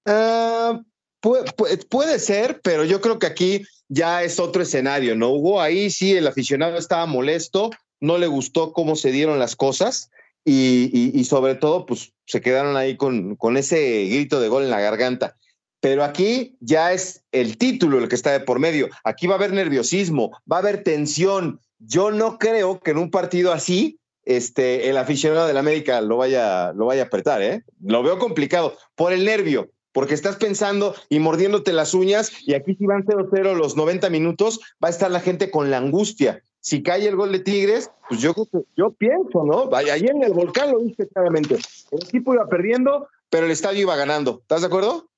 [0.06, 0.80] Ah,
[1.20, 5.30] puede, ser, pero yo creo que aquí ya es otro escenario, ¿no?
[5.30, 7.70] Hubo ahí sí, el aficionado estaba molesto,
[8.00, 10.10] no le gustó cómo se dieron las cosas
[10.44, 14.80] y, sobre todo, pues se quedaron ahí con, con ese grito de gol en la
[14.80, 15.36] garganta.
[15.80, 18.88] Pero aquí ya es el título el que está de por medio.
[19.04, 21.60] Aquí va a haber nerviosismo, va a haber tensión.
[21.78, 26.72] Yo no creo que en un partido así este, el aficionado del América lo vaya,
[26.72, 27.64] lo vaya a apretar, ¿eh?
[27.82, 32.74] Lo veo complicado por el nervio, porque estás pensando y mordiéndote las uñas, y aquí
[32.74, 36.42] si van 0-0 los 90 minutos, va a estar la gente con la angustia.
[36.60, 38.34] Si cae el gol de Tigres, pues yo,
[38.76, 39.68] yo pienso, ¿no?
[39.74, 41.58] Allí en el volcán lo viste claramente.
[41.90, 44.38] El equipo iba perdiendo, pero el estadio iba ganando.
[44.40, 45.08] ¿Estás de acuerdo?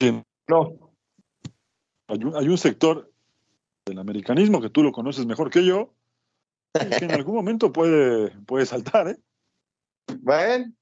[0.00, 0.22] Sí.
[0.48, 0.92] No.
[2.08, 3.09] hay un sector
[3.86, 5.94] del americanismo, que tú lo conoces mejor que yo,
[6.72, 9.16] que en algún momento puede, puede saltar, ¿eh?
[10.20, 10.72] Bueno,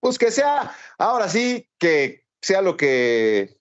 [0.00, 3.56] pues que sea, ahora sí, que sea lo que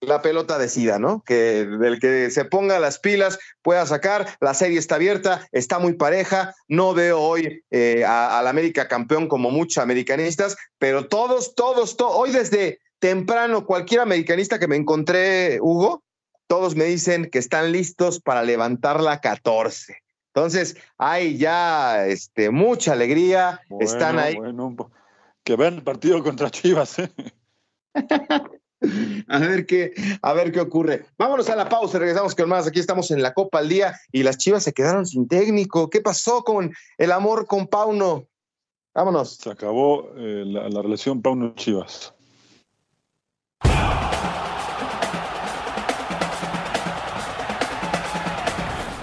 [0.00, 1.22] la pelota decida, ¿no?
[1.24, 5.94] Que del que se ponga las pilas pueda sacar, la serie está abierta, está muy
[5.94, 12.14] pareja, no veo hoy eh, al América campeón como muchos americanistas, pero todos, todos, todos,
[12.14, 16.02] hoy desde temprano, cualquier americanista que me encontré, Hugo,
[16.46, 19.96] todos me dicen que están listos para levantar la 14.
[20.34, 24.36] Entonces, hay ya este, mucha alegría, están ahí.
[24.36, 24.76] Bueno,
[25.42, 26.98] que vean el partido contra Chivas.
[26.98, 27.10] ¿eh?
[29.28, 31.06] a ver qué, a ver qué ocurre.
[31.16, 32.66] Vámonos a la pausa, regresamos con más.
[32.66, 35.88] Aquí estamos en la Copa al Día y las Chivas se quedaron sin técnico.
[35.88, 38.26] ¿Qué pasó con el amor con Pauno?
[38.94, 39.36] Vámonos.
[39.36, 42.12] Se acabó eh, la, la relación Pauno-Chivas.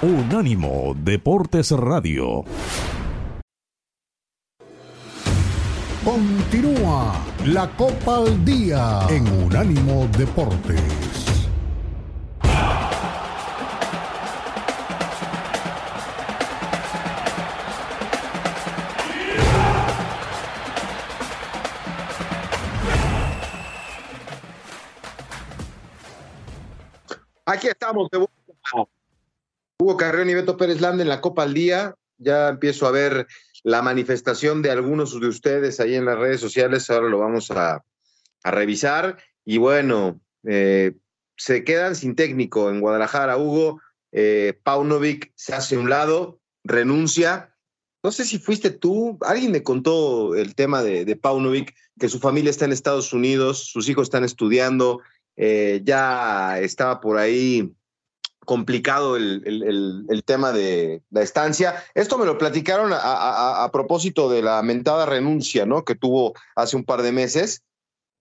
[0.03, 2.43] Unánimo Deportes Radio.
[6.03, 11.47] Continúa la Copa al Día en Unánimo Deportes.
[27.45, 28.17] Aquí estamos de
[29.83, 31.93] Hugo Carrión y Beto Pérez Landa en la Copa al Día.
[32.17, 33.27] Ya empiezo a ver
[33.63, 36.89] la manifestación de algunos de ustedes ahí en las redes sociales.
[36.89, 37.83] Ahora lo vamos a,
[38.45, 39.17] revisar.
[39.43, 40.93] Y bueno, eh,
[41.35, 43.35] se quedan sin técnico en Guadalajara.
[43.35, 43.81] Hugo
[44.13, 47.53] eh, Paunovic se hace un lado, renuncia.
[48.03, 52.19] No sé si fuiste tú, alguien me contó el tema de, de Paunovic, que su
[52.19, 55.01] familia está en Estados Unidos, sus hijos están estudiando,
[55.35, 57.69] eh, ya estaba por ahí
[58.45, 61.83] complicado el, tema de la estancia.
[61.95, 65.83] Esto me lo platicaron a, propósito de la mentada renuncia, ¿no?
[65.83, 67.63] Que tuvo hace un par de meses.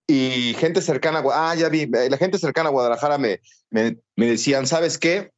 [0.07, 4.99] Y gente cercana, ah, ya vi, la gente cercana a Guadalajara me, me, decían, ¿sabes
[4.99, 5.31] qué?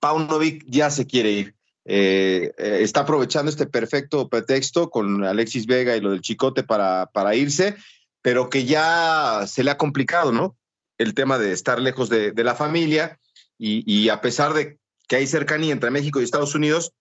[0.00, 1.54] Paunovic ya se quiere ir.
[1.84, 7.06] Eh, eh, está aprovechando este perfecto pretexto con Alexis Vega y lo del Chicote para,
[7.12, 7.76] para irse,
[8.22, 10.56] pero que ya se le ha complicado, ¿no?
[10.98, 13.20] El tema de estar lejos de, de la familia
[13.58, 16.92] y, a pesar de que hay cercanía entre México y Estados Unidos,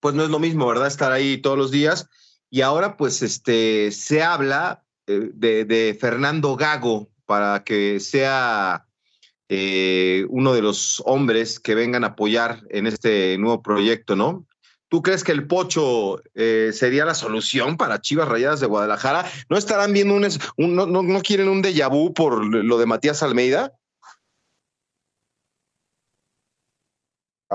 [0.00, 0.86] pues no es lo mismo, ¿verdad?
[0.86, 2.08] Estar ahí todos los días.
[2.50, 8.86] Y ahora, pues, este, se habla eh, de, Fernando Gago para que sea
[9.48, 14.46] eh, uno de los hombres que vengan a apoyar en este nuevo proyecto, ¿no?
[14.88, 19.24] ¿Tú crees que el Pocho eh, sería la solución para Chivas Rayadas de Guadalajara?
[19.48, 23.72] ¿No estarán viendo un, no, no, quieren un déjà vu por lo de Matías Almeida?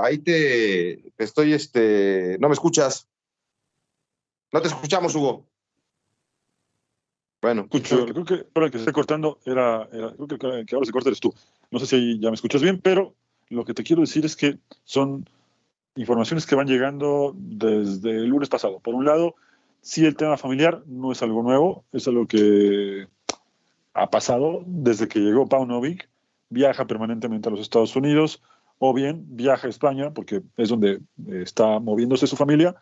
[0.04, 3.08] Ahí te, estoy, este, no me escuchas.
[4.52, 5.46] No te escuchamos, Hugo.
[7.42, 8.06] Bueno, escucho.
[8.06, 11.34] Creo que para que se esté cortando era, creo que, ahora se corta eres tú.
[11.72, 13.16] No sé si ya me escuchas bien, pero
[13.50, 15.30] lo que te quiero decir es que son
[15.96, 18.80] informaciones que van llegando desde el lunes pasado.
[18.80, 19.36] Por un lado,
[19.82, 23.08] sí el tema familiar no es algo nuevo, es algo que
[23.94, 26.10] ha pasado desde que llegó Paunovic,
[26.50, 28.42] viaja permanentemente a los Estados Unidos,
[28.80, 30.94] o bien viaja a España, porque es donde
[31.28, 32.76] eh, está moviéndose su familia.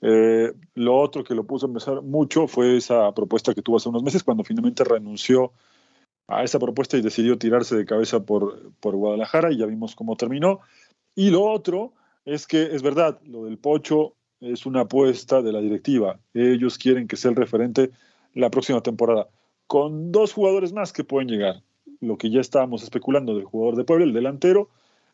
[0.00, 3.88] Eh, lo otro que lo puso a empezar mucho fue esa propuesta que tuvo hace
[3.88, 5.52] unos meses, cuando finalmente renunció
[6.28, 10.16] a esa propuesta y decidió tirarse de cabeza por, por Guadalajara, y ya vimos cómo
[10.16, 10.60] terminó.
[11.16, 11.92] Y lo otro
[12.24, 16.18] es que es verdad, lo del Pocho es una apuesta de la directiva.
[16.32, 17.90] Ellos quieren que sea el referente
[18.32, 19.28] la próxima temporada,
[19.66, 21.62] con dos jugadores más que pueden llegar.
[22.00, 24.70] Lo que ya estábamos especulando del jugador de Puebla, el delantero,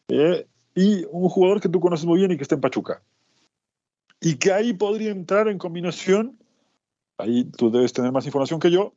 [0.08, 3.02] eh, y un jugador que tú conoces muy bien y que está en Pachuca.
[4.20, 6.38] Y que ahí podría entrar en combinación
[7.18, 8.94] ahí tú debes tener más información que yo,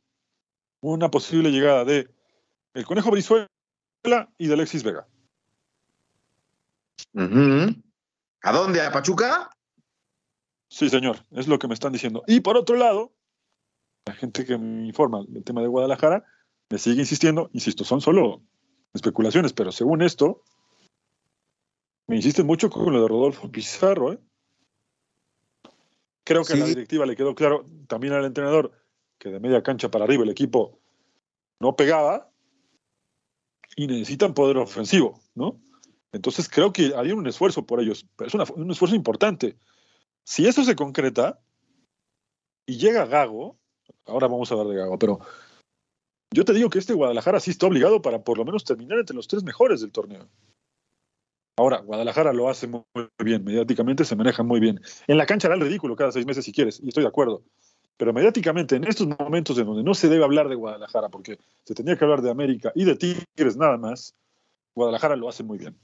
[0.80, 2.08] una posible llegada de
[2.74, 3.48] el Conejo Brizuela
[4.38, 5.06] y de Alexis Vega.
[7.14, 8.80] ¿A dónde?
[8.80, 9.50] ¿A Pachuca?
[10.68, 12.22] Sí, señor, es lo que me están diciendo.
[12.26, 13.12] Y por otro lado,
[14.06, 16.24] la gente que me informa del tema de Guadalajara
[16.68, 18.42] me sigue insistiendo, insisto, son solo
[18.94, 20.42] especulaciones, pero según esto,
[22.10, 24.12] me insisten mucho con lo de Rodolfo Pizarro.
[24.12, 24.18] ¿eh?
[26.24, 28.72] Creo que a la directiva le quedó claro, también al entrenador,
[29.16, 30.80] que de media cancha para arriba el equipo
[31.60, 32.28] no pegaba
[33.76, 35.60] y necesitan poder ofensivo, ¿no?
[36.10, 39.56] Entonces creo que hay un esfuerzo por ellos, pero es un esfuerzo importante.
[40.24, 41.40] Si eso se concreta
[42.66, 43.56] y llega Gago,
[44.06, 45.20] ahora vamos a hablar de Gago, pero
[46.32, 49.14] yo te digo que este Guadalajara sí está obligado para por lo menos terminar entre
[49.14, 50.28] los tres mejores del torneo.
[51.60, 52.82] Ahora, Guadalajara lo hace muy
[53.22, 54.80] bien, mediáticamente se maneja muy bien.
[55.06, 57.42] En la cancha hará el ridículo cada seis meses si quieres, y estoy de acuerdo.
[57.98, 61.74] Pero mediáticamente, en estos momentos en donde no se debe hablar de Guadalajara, porque se
[61.74, 64.14] tenía que hablar de América y de Tigres nada más,
[64.74, 65.76] Guadalajara lo hace muy bien.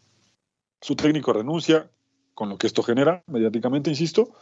[0.80, 1.90] Su técnico renuncia,
[2.32, 4.32] con lo que esto genera mediáticamente, insisto,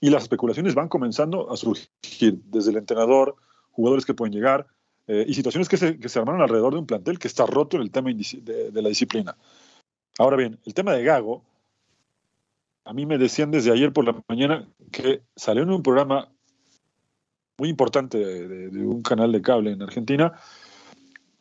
[0.00, 3.34] y las especulaciones van comenzando a surgir desde el entrenador,
[3.72, 4.68] jugadores que pueden llegar,
[5.08, 7.76] eh, y situaciones que se, que se, armaron alrededor de un plantel que está roto
[7.76, 9.36] en el tema de, de, la disciplina.
[10.18, 11.44] Ahora bien, el tema de Gago,
[12.84, 16.32] a mí me decían desde ayer por la mañana que salió en un programa
[17.58, 20.32] muy importante de, un canal de cable en Argentina.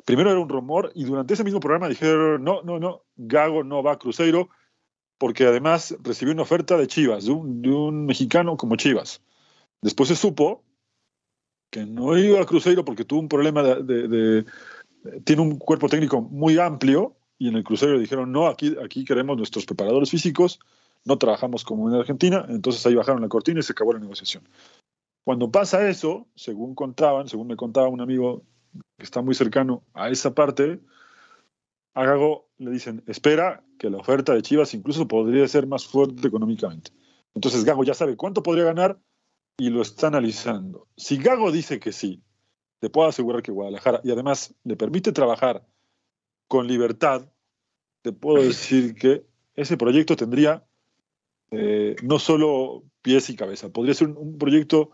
[0.05, 3.83] Primero era un rumor y durante ese mismo programa dijeron, no, no, no, Gago no
[3.83, 4.49] va a Cruzeiro
[5.17, 9.21] porque además recibió una oferta de Chivas, de un, de un mexicano como Chivas.
[9.81, 10.63] Después se supo
[11.69, 14.45] que no iba a Cruzeiro porque tuvo un problema de,
[15.23, 19.37] tiene un cuerpo técnico muy amplio y en el Cruzeiro dijeron no, aquí, aquí queremos
[19.37, 20.59] nuestros preparadores físicos,
[21.03, 24.43] no trabajamos como en Argentina, entonces ahí bajaron la cortina y se acabó la negociación.
[25.23, 28.43] Cuando pasa eso, según contaban, según me contaba un amigo
[28.97, 30.79] que está muy cercano a esa parte,
[31.93, 36.27] a Gago le dicen, espera que la oferta de Chivas incluso podría ser más fuerte
[36.27, 36.91] económicamente.
[37.33, 38.99] Entonces Gago ya sabe cuánto podría ganar
[39.57, 40.87] y lo está analizando.
[40.97, 42.21] Si Gago dice que sí,
[42.79, 45.65] te puedo asegurar que Guadalajara, y además le permite trabajar
[46.47, 47.29] con libertad,
[48.01, 50.63] te puedo decir que ese proyecto tendría
[51.51, 54.91] eh, no solo pies y cabeza, podría ser un, proyecto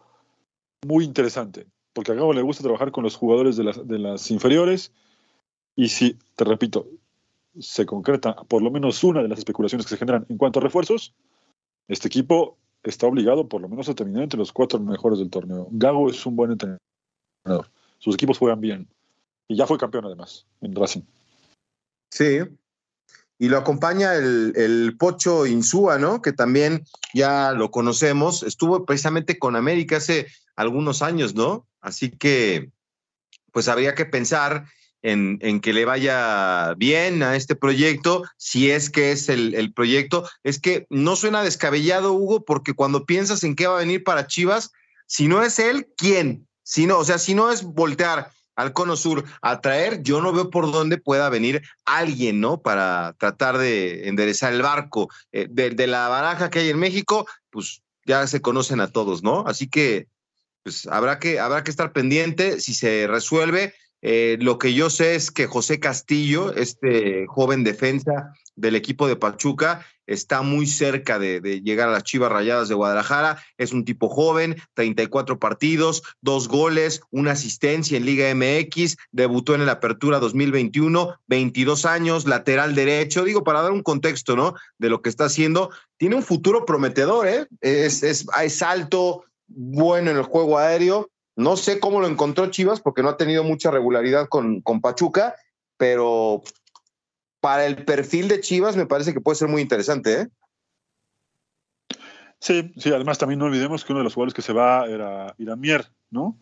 [0.86, 4.30] muy interesante, porque a Gago le gusta trabajar con los jugadores de las, de las
[4.32, 4.92] inferiores,
[5.76, 6.88] y si, te repito,
[7.60, 10.64] se concreta por lo menos una de las especulaciones que se generan en cuanto a
[10.64, 11.14] refuerzos,
[11.88, 15.68] este equipo está obligado por lo menos a terminar entre los cuatro mejores del torneo.
[15.72, 16.80] Gago es un buen entrenador.
[18.00, 18.88] Sus equipos juegan bien.
[19.48, 21.02] Y ya fue campeón además en Racing.
[22.12, 22.40] Sí.
[23.40, 26.22] Y lo acompaña el, el, Pocho Insúa, ¿no?
[26.22, 28.44] Que también ya lo conocemos.
[28.44, 31.68] Estuvo precisamente con América hace algunos años, ¿no?
[31.80, 32.70] Así que,
[33.52, 34.66] pues habría que pensar
[35.02, 40.30] en, que le vaya bien a este proyecto, si es que es el, proyecto.
[40.44, 44.28] Es que no suena descabellado, Hugo, porque cuando piensas en qué va a venir para
[44.28, 44.72] Chivas,
[45.08, 46.48] si no es él, ¿quién?
[46.64, 50.32] Si no, o sea, si no es voltear al Cono Sur a traer, yo no
[50.34, 52.62] veo por dónde pueda venir alguien, ¿no?
[52.62, 55.10] Para tratar de enderezar el barco.
[55.32, 59.44] Eh, de, la baraja que hay en México, pues ya se conocen a todos, ¿no?
[59.48, 60.08] Así que,
[60.64, 65.16] pues habrá que, habrá que estar pendiente si se resuelve eh, lo que yo sé
[65.16, 71.62] es que José Castillo, este joven defensa del equipo de Pachuca, está muy cerca de,
[71.62, 73.42] llegar a las Chivas Rayadas de Guadalajara.
[73.58, 79.66] Es un tipo joven, 34 partidos, dos goles, una asistencia en Liga MX, debutó en
[79.66, 83.24] la Apertura 2021, 22 años, lateral derecho.
[83.24, 84.56] Digo, para dar un contexto, ¿no?
[84.78, 85.70] De lo que está haciendo.
[85.98, 87.48] Tiene un futuro prometedor, ¿eh?
[87.62, 88.26] Es,
[88.62, 93.18] alto, bueno en el juego aéreo no sé cómo lo encontró Chivas porque no ha
[93.18, 95.36] tenido mucha regularidad con, con Pachuca,
[95.78, 96.44] pero
[97.42, 100.22] para el perfil de Chivas me parece que puede ser muy interesante.
[100.22, 100.28] ¿eh?
[102.40, 105.36] Sí, sí, además también no olvidemos que uno de los jugadores que se va era
[105.38, 106.38] Iramier, ¿no?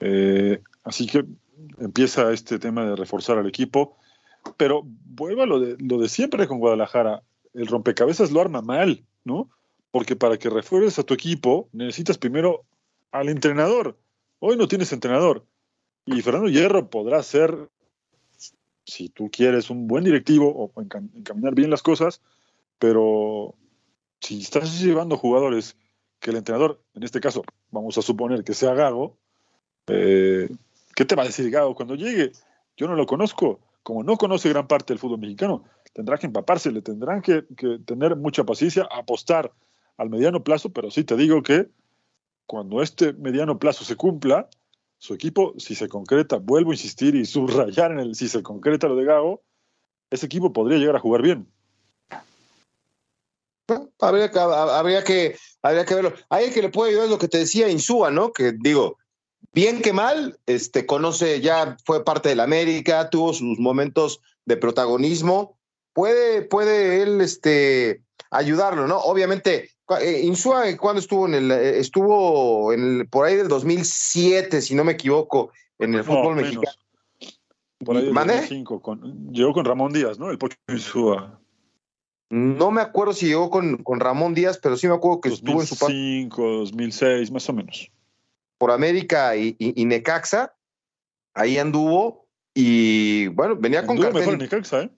[0.00, 1.24] Eh, así que
[1.78, 3.96] empieza este tema de reforzar al equipo,
[4.56, 7.22] pero vuelvo lo de, lo de siempre con Guadalajara,
[7.54, 9.50] el rompecabezas lo arma mal, ¿no?
[9.90, 12.64] Porque para que refuerces a tu equipo necesitas primero
[13.12, 13.98] al entrenador.
[14.38, 15.44] Hoy no tienes entrenador.
[16.06, 17.68] Y Fernando Hierro podrá ser,
[18.90, 22.20] si tú quieres, un buen directivo o encaminar bien las cosas,
[22.78, 23.54] pero
[24.20, 25.76] si estás llevando jugadores
[26.18, 29.16] que el entrenador, en este caso, vamos a suponer que sea Gago,
[29.86, 30.48] eh,
[30.94, 32.32] ¿qué te va a decir Gago cuando llegue?
[32.76, 33.60] Yo no lo conozco.
[33.82, 35.64] Como no conoce gran parte del fútbol mexicano,
[35.94, 39.52] tendrá que empaparse, le tendrán que, que tener mucha paciencia, apostar
[39.96, 41.68] al mediano plazo, pero sí te digo que
[42.46, 44.50] cuando este mediano plazo se cumpla,
[45.00, 48.86] su equipo, si se concreta, vuelvo a insistir y subrayar en el si se concreta
[48.86, 49.42] lo de Gago,
[50.10, 51.50] ese equipo podría llegar a jugar bien.
[53.98, 56.12] habría, que, habría, que, habría que verlo.
[56.28, 58.32] Ahí que le puede ayudar es lo que te decía Insúa, ¿no?
[58.32, 58.98] Que digo,
[59.54, 64.58] bien que mal, este, conoce, ya fue parte de la América, tuvo sus momentos de
[64.58, 65.58] protagonismo.
[65.94, 68.98] Puede, puede él este, ayudarlo, ¿no?
[68.98, 74.74] Obviamente, Insúa, ¿cuándo estuvo en el, eh, estuvo en el, por ahí del 2007, si
[74.74, 76.76] no me equivoco, en el fútbol mexicano?
[77.84, 80.30] Por ahí del 2005, con, llegó con Ramón Díaz, ¿no?
[80.30, 81.40] El Pocho Insúa.
[82.30, 85.60] No me acuerdo si llegó con, con Ramón Díaz, pero sí me acuerdo que estuvo
[85.60, 87.90] en su 2005, 2006, más o menos.
[88.58, 90.54] Por América y, y, Necaxa,
[91.34, 94.90] ahí anduvo y bueno, venía anduvo con Anduvo mejor en Necaxa, ¿eh?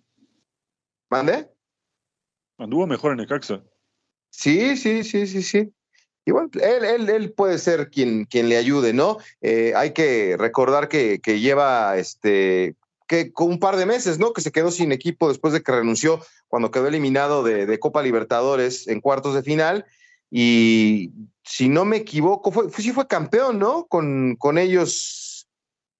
[1.08, 1.48] ¿Mande?
[2.58, 3.62] Anduvo mejor en Necaxa.
[4.32, 5.72] Sí, sí, sí, sí, sí.
[6.24, 9.18] Y bueno, él, él, él puede ser quien, quien le ayude, ¿no?
[9.40, 12.76] Eh, hay que recordar que, que lleva este
[13.08, 14.32] que con un par de meses, ¿no?
[14.32, 18.02] Que se quedó sin equipo después de que renunció cuando quedó eliminado de, de Copa
[18.02, 19.84] Libertadores en cuartos de final.
[20.30, 21.12] Y
[21.44, 23.86] si no me equivoco, fue, sí fue campeón, ¿no?
[23.86, 25.46] Con, con ellos.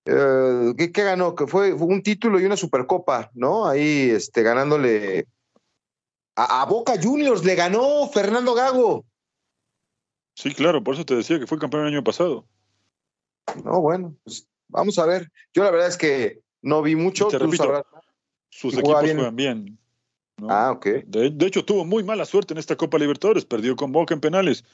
[0.06, 1.34] Eh, ¿qué, ¿qué, ganó?
[1.34, 3.68] Que fue, fue, un título y una supercopa, ¿no?
[3.68, 5.26] Ahí este, ganándole
[6.44, 9.04] a, Boca Juniors le ganó Fernando Gago.
[10.34, 12.46] Sí, claro, por eso te decía que fue campeón el año pasado.
[13.64, 15.30] No, bueno, pues vamos a ver.
[15.52, 17.28] Yo la verdad es que no vi mucho.
[17.28, 17.84] Te repito,
[18.48, 19.78] sus equipos juegan bien.
[20.48, 20.86] Ah, ok.
[21.06, 24.64] De, hecho, tuvo muy mala suerte en esta Copa Libertadores, perdió con Boca en penales.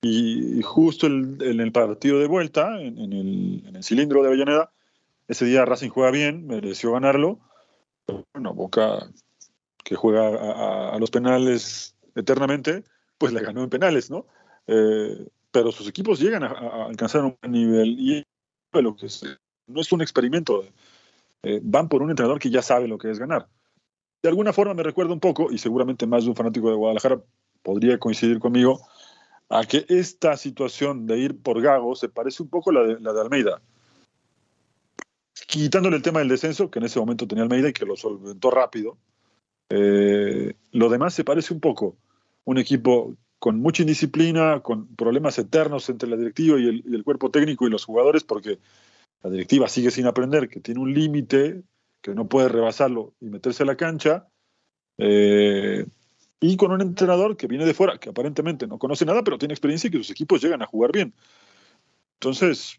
[0.00, 4.72] Y, justo en el, partido de vuelta, en, el, en, el, cilindro de Avellaneda,
[5.28, 7.38] ese día Racing juega bien, mereció ganarlo.
[8.06, 9.08] Pero bueno, Boca
[9.92, 12.82] que juega a, los penales eternamente,
[13.18, 14.26] pues le ganó en penales, ¿no?
[14.66, 18.24] Eh, pero sus equipos llegan a, alcanzar un nivel y
[18.72, 19.06] lo que
[19.66, 20.64] no es un experimento.
[21.42, 23.48] Eh, van por un entrenador que ya sabe lo que es ganar.
[24.22, 27.20] De alguna forma me recuerda un poco, y seguramente más de un fanático de Guadalajara
[27.62, 28.80] podría coincidir conmigo,
[29.50, 33.00] a que esta situación de ir por Gago se parece un poco a la de,
[33.00, 33.60] la de Almeida.
[35.46, 38.50] Quitándole el tema del descenso, que en ese momento tenía Almeida y que lo solventó
[38.50, 38.96] rápido,
[39.70, 41.96] eh, lo demás se parece un poco.
[42.44, 47.66] Un equipo con mucha indisciplina, con problemas eternos entre la directiva y el, cuerpo técnico
[47.66, 48.58] y los jugadores, porque
[49.22, 51.62] la directiva sigue sin aprender que tiene un límite,
[52.00, 54.28] que no puede rebasarlo y meterse a la cancha.
[54.98, 55.86] Eh,
[56.40, 59.54] y con un entrenador que viene de fuera, que aparentemente no conoce nada, pero tiene
[59.54, 61.14] experiencia y que sus equipos llegan a jugar bien.
[62.20, 62.76] Entonces,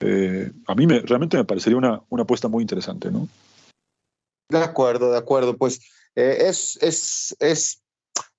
[0.00, 3.28] eh, a mí me, realmente me parecería una, una apuesta muy interesante, ¿no?
[4.58, 5.56] De acuerdo, de acuerdo.
[5.56, 5.80] Pues
[6.14, 7.82] eh, es, es, es,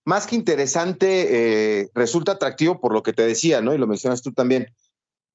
[0.05, 3.73] más que interesante, eh, resulta atractivo por lo que te decía, ¿no?
[3.73, 4.73] Y lo mencionas tú también.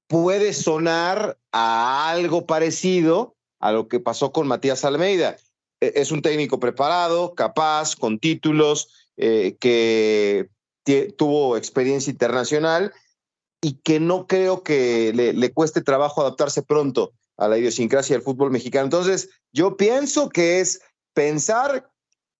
[0.07, 5.37] Puede sonar a algo parecido a lo que pasó con Matías Almeida.
[5.79, 10.49] E, es un técnico preparado, capaz, con títulos, eh, que
[11.15, 12.91] tuvo experiencia internacional
[13.61, 18.23] y que no creo que le, le cueste trabajo adaptarse pronto a la idiosincrasia del
[18.23, 18.85] fútbol mexicano.
[18.85, 20.81] Entonces, yo pienso que es
[21.13, 21.89] pensar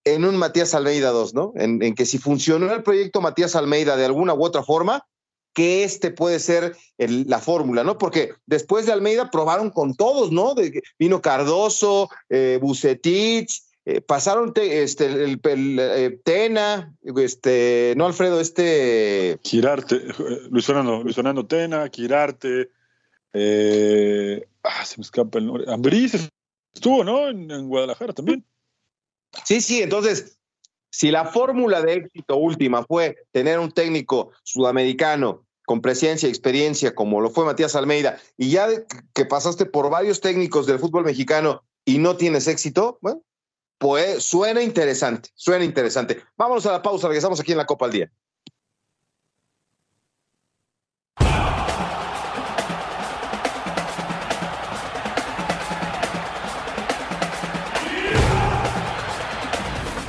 [0.04, 1.52] en un Matías Almeida 2, ¿no?
[1.56, 5.06] En, que si funcionó el proyecto Matías Almeida de alguna u otra forma,
[5.54, 7.98] que este puede ser la fórmula, ¿no?
[7.98, 10.54] Porque después de Almeida probaron con todos, ¿no?
[10.54, 19.38] De, vino Cardoso, eh, Bucetich, eh, pasaron este, el, eh, Tena, este, no Alfredo, este...
[19.42, 20.00] Quirarte,
[20.50, 22.70] Luis Fernando, Luis Fernando Tena, Quirarte,
[23.32, 25.64] eh, ah, se me escapa el nombre.
[25.68, 26.28] Ambriz
[26.74, 27.28] estuvo, ¿no?
[27.28, 28.44] En, Guadalajara también.
[29.44, 30.38] Sí, sí, entonces,
[30.90, 36.94] si la fórmula de éxito última fue tener un técnico sudamericano con presencia y experiencia
[36.94, 38.68] como lo fue Matías Almeida, y ya
[39.14, 43.22] que pasaste por varios técnicos del fútbol mexicano y no tienes éxito, bueno,
[43.78, 46.22] pues suena interesante, suena interesante.
[46.36, 48.12] Vámonos a la pausa, regresamos aquí en la Copa al Día.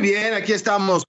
[0.00, 1.04] Muy bien, aquí estamos.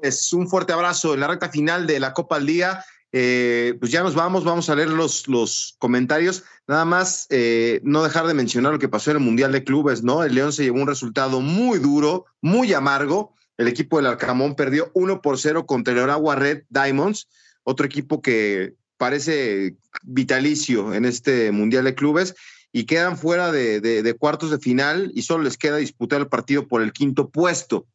[0.00, 2.84] Es un fuerte abrazo en la recta final de la Copa al Día.
[3.10, 6.44] eh, pues ya nos vamos, vamos a leer los, los comentarios.
[6.68, 10.04] Nada más eh, no dejar de mencionar lo que pasó en el Mundial de Clubes,
[10.04, 10.22] ¿no?
[10.22, 13.34] El León se llevó un resultado muy duro, muy amargo.
[13.56, 17.26] El equipo del Arcamón perdió 1 por 0 contra el Oragua Red Diamonds,
[17.64, 19.74] otro equipo que parece
[20.04, 22.36] vitalicio en este Mundial de Clubes
[22.70, 26.68] y quedan fuera de, de cuartos de final y solo les queda disputar el partido
[26.68, 27.88] por el quinto puesto.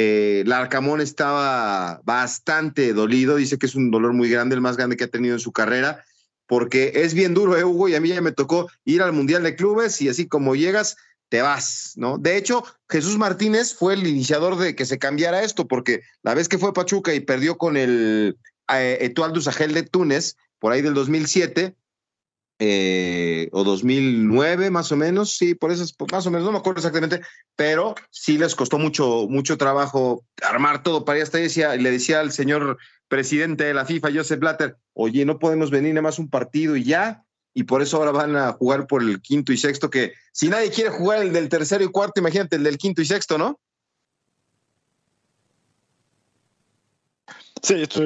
[0.00, 4.96] Eh, Larcamón estaba bastante dolido, dice que es un dolor muy grande, el más grande
[4.96, 6.04] que ha tenido en su carrera,
[6.46, 7.88] porque es bien duro, ¿eh, Hugo?
[7.88, 10.96] Y a mí ya me tocó ir al Mundial de Clubes y así como llegas,
[11.30, 12.16] te vas, ¿no?
[12.16, 16.48] De hecho, Jesús Martínez fue el iniciador de que se cambiara esto, porque la vez
[16.48, 18.38] que fue Pachuca y perdió con el
[18.72, 21.74] eh, Etual Sahel de Túnez, por ahí del 2007,
[22.60, 26.78] eh, o 2009 más o menos, sí, por eso más o menos, no me acuerdo
[26.78, 27.20] exactamente,
[27.54, 32.18] pero sí les costó mucho, mucho trabajo armar todo para ir hasta decía, le decía
[32.18, 36.28] al señor presidente de la FIFA, Joseph Blatter, oye, no podemos venir nada más un
[36.28, 39.88] partido y ya, y por eso ahora van a jugar por el quinto y sexto,
[39.88, 43.06] que si nadie quiere jugar el del tercero y cuarto, imagínate el del quinto y
[43.06, 43.60] sexto, ¿no?
[47.62, 48.04] Sí, esto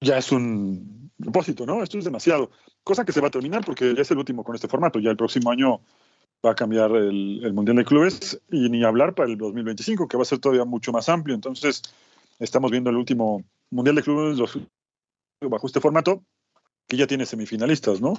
[0.00, 1.82] ya es un propósito, ¿no?
[1.82, 2.50] Esto es demasiado
[2.88, 4.98] cosa que se va a terminar porque ya es el último con este formato.
[4.98, 5.82] Ya el próximo año
[6.44, 10.22] va a cambiar el, Mundial de Clubes y ni hablar para el 2025, que va
[10.22, 11.34] a ser todavía mucho más amplio.
[11.34, 11.82] Entonces,
[12.38, 14.38] estamos viendo el último Mundial de Clubes
[15.42, 16.24] bajo este formato,
[16.86, 18.14] que ya tiene semifinalistas, ¿no?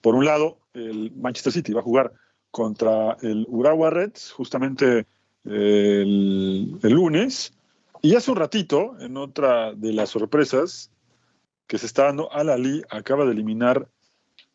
[0.00, 2.12] Por un lado, el Manchester City va a jugar
[2.50, 5.06] contra el Urawa Reds justamente
[5.44, 7.52] el, el lunes.
[8.00, 10.90] Y hace un ratito, en otra de las sorpresas
[11.66, 13.88] que se está dando, Al Ali acaba de eliminar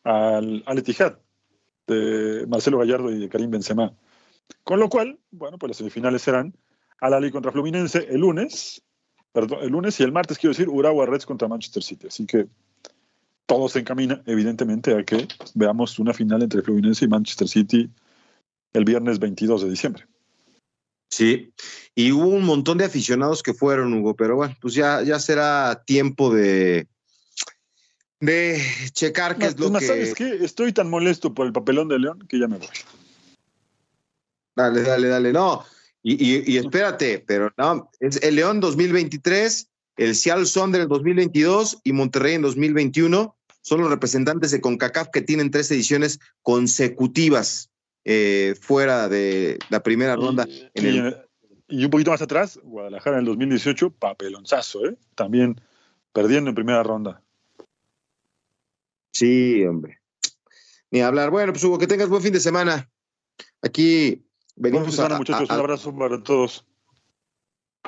[0.04, 1.18] al, al Etihad
[1.86, 3.92] de Marcelo Gallardo y de Karim Benzema.
[4.62, 6.54] Con lo cual, bueno, pues las semifinales serán
[7.00, 8.82] Al Ali contra Fluminense el lunes,
[9.32, 12.06] perdón, el lunes y el martes, quiero decir, Urawa Reds contra Manchester City.
[12.06, 12.46] Así que
[13.46, 17.90] todo se encamina, evidentemente, a que veamos una final entre Fluminense y Manchester City
[18.72, 20.06] el viernes 22 de diciembre.
[21.10, 21.52] Sí,
[21.94, 25.84] y hubo un montón de aficionados que fueron, Hugo, pero bueno, pues ya, ya será
[25.86, 26.88] tiempo de,
[28.24, 28.60] de
[28.92, 29.86] checar qué es lo que.
[29.86, 30.38] ¿Sabes qué?
[30.42, 32.68] Estoy tan molesto por el papelón de León que ya me voy.
[34.56, 35.32] Dale, dale, dale.
[35.32, 35.64] No,
[36.06, 42.34] y, espérate, pero no, es el León 2023, el Seattle Sonder en 2022 y Monterrey
[42.34, 47.70] en 2021 son los representantes de CONCACAF que tienen tres ediciones consecutivas
[48.04, 50.46] eh, fuera de la primera ronda.
[50.74, 54.98] y, un poquito más atrás, Guadalajara en el 2018, papelonzazo, ¿eh?
[55.14, 55.58] También
[56.12, 57.23] perdiendo en primera ronda.
[59.14, 60.00] Sí, hombre.
[60.90, 61.30] Ni hablar.
[61.30, 62.90] Bueno, pues Hugo, que tengas buen fin de semana.
[63.62, 65.48] Aquí venimos a, muchachos.
[65.48, 66.66] un abrazo para todos.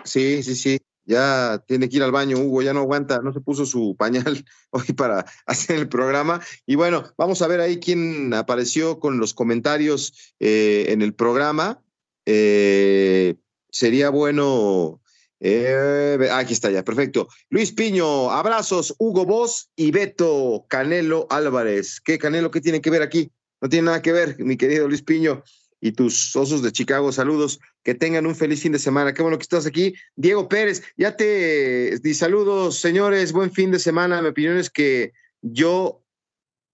[0.05, 0.79] Sí, sí, sí.
[1.05, 4.45] Ya tiene que ir al baño, Hugo, ya no aguanta, no se puso su pañal
[4.71, 6.41] hoy para hacer el programa.
[6.65, 11.83] Y bueno, vamos a ver ahí quién apareció con los comentarios eh, en el programa.
[12.25, 13.35] Eh,
[13.71, 15.01] sería bueno
[15.41, 17.29] eh, aquí está ya, perfecto.
[17.51, 22.01] Luis Piño, abrazos, Hugo Boss y Beto Canelo Álvarez.
[22.01, 22.51] ¿Qué Canelo?
[22.51, 23.31] ¿Qué tiene que ver aquí?
[23.61, 25.43] No tiene nada que ver, mi querido Luis Piño
[25.81, 27.13] y tus osos de Chicago.
[27.13, 29.15] Saludos, que tengan un feliz fin de semana.
[29.15, 29.95] Qué bueno que estás aquí.
[30.15, 33.33] Diego Pérez, ya te di saludos, señores.
[33.33, 34.23] Buen fin de semana.
[34.23, 35.13] Mi opinión es que
[35.43, 36.03] yo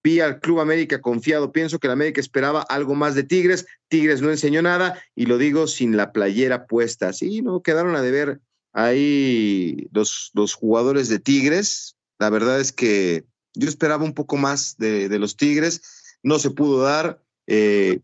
[0.05, 1.53] vi al Club América confiado.
[1.53, 3.67] Pienso que la América esperaba algo más de Tigres.
[3.89, 7.13] Tigres no enseñó nada y lo digo sin la playera puesta.
[7.13, 8.41] Sí, no quedaron a deber
[8.73, 11.97] hay dos, jugadores de Tigres.
[12.19, 15.83] La verdad es que yo esperaba un poco más de, los Tigres.
[16.23, 17.23] No se pudo dar.
[17.47, 18.01] Eh,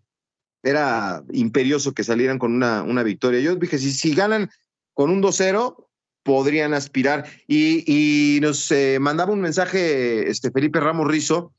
[0.62, 3.40] era imperioso que salieran con una, una victoria.
[3.40, 4.50] Yo dije, si, si ganan
[4.92, 5.88] con un 2-0,
[6.28, 7.26] podrían aspirar.
[7.46, 11.54] Y, nos eh, mandaba un mensaje este, Felipe Ramos Rizo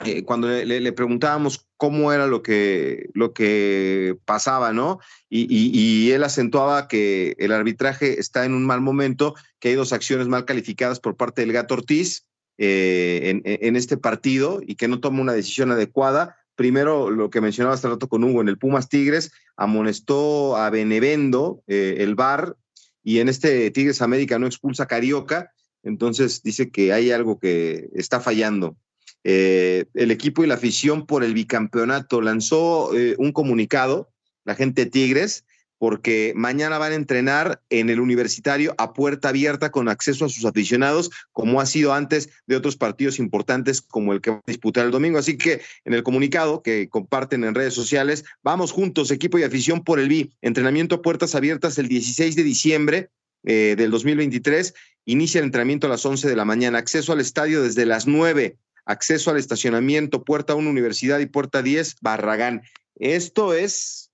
[0.00, 4.98] eh, cuando le, preguntábamos cómo era lo que, lo que pasaba, ¿no?
[5.30, 10.28] Y, él acentuaba que el arbitraje está en un mal momento, que hay dos acciones
[10.28, 12.26] mal calificadas por parte del Gato Ortiz
[12.58, 16.36] eh, en, este partido y que no toma una decisión adecuada.
[16.56, 21.62] Primero, lo que mencionaba hace rato con Hugo, en el Pumas Tigres, amonestó a Benevendo,
[21.66, 22.56] eh, el VAR,
[23.02, 27.90] y en este Tigres América no expulsa a Carioca, entonces dice que hay algo que
[27.94, 28.76] está fallando.
[29.24, 32.20] Eh, el equipo y la afición por el bicampeonato.
[32.20, 34.10] Lanzó eh, un comunicado,
[34.44, 35.44] la gente Tigres,
[35.78, 40.44] porque mañana van a entrenar en el universitario a puerta abierta con acceso a sus
[40.44, 44.84] aficionados, como ha sido antes de otros partidos importantes como el que va a disputar
[44.84, 45.18] el domingo.
[45.18, 49.82] Así que en el comunicado que comparten en redes sociales, vamos juntos, equipo y afición
[49.82, 53.10] por el BI, entrenamiento a puertas abiertas el 16 de diciembre
[53.42, 54.74] eh, del 2023
[55.06, 58.56] inicia el entrenamiento a las 11 de la mañana, acceso al estadio desde las 9,
[58.84, 62.62] acceso al estacionamiento, puerta 1 Universidad y puerta 10 Barragán.
[62.96, 64.10] Esto es,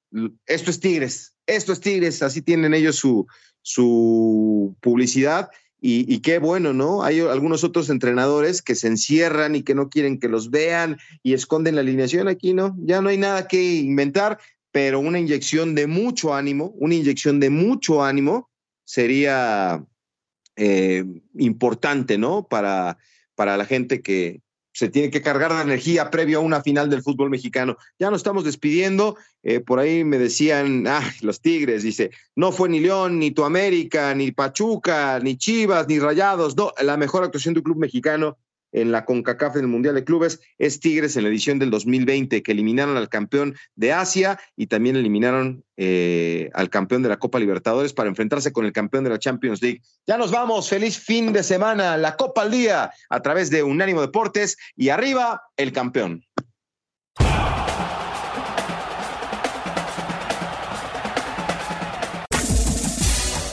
[0.47, 3.27] esto es Tigres, esto es Tigres, así tienen ellos su,
[3.63, 5.51] su publicidad
[5.83, 7.03] y, qué bueno, ¿no?
[7.03, 11.33] Hay algunos otros entrenadores que se encierran y que no quieren que los vean y
[11.33, 12.29] esconden la alineación.
[12.29, 14.39] Aquí no, ya no hay nada que inventar,
[14.73, 18.51] pero una inyección de mucho ánimo, una inyección de mucho ánimo
[18.85, 19.83] sería
[20.57, 21.05] eh,
[21.39, 22.47] importante, ¿no?
[22.47, 22.99] Para,
[23.35, 24.43] para la gente que,
[24.73, 27.77] se tiene que cargar de energía previo a una final del fútbol mexicano.
[27.99, 29.17] Ya nos estamos despidiendo.
[29.43, 33.45] Eh, por ahí me decían, ah, los Tigres, dice, no fue ni León, ni tu
[33.45, 36.57] América, ni Pachuca, ni Chivas, ni Rayados.
[36.57, 38.39] No, la mejor actuación de un club mexicano
[38.73, 42.43] en la CONCACAF en el Mundial de Clubes es Tigres en la edición del 2020,
[42.43, 47.39] que eliminaron al campeón de Asia y también eliminaron eh, al campeón de la Copa
[47.39, 49.83] Libertadores para enfrentarse con el campeón de la Champions League.
[50.07, 54.01] Ya nos vamos, feliz fin de semana, la Copa al Día a través de Unánimo
[54.01, 56.25] Deportes y arriba el campeón.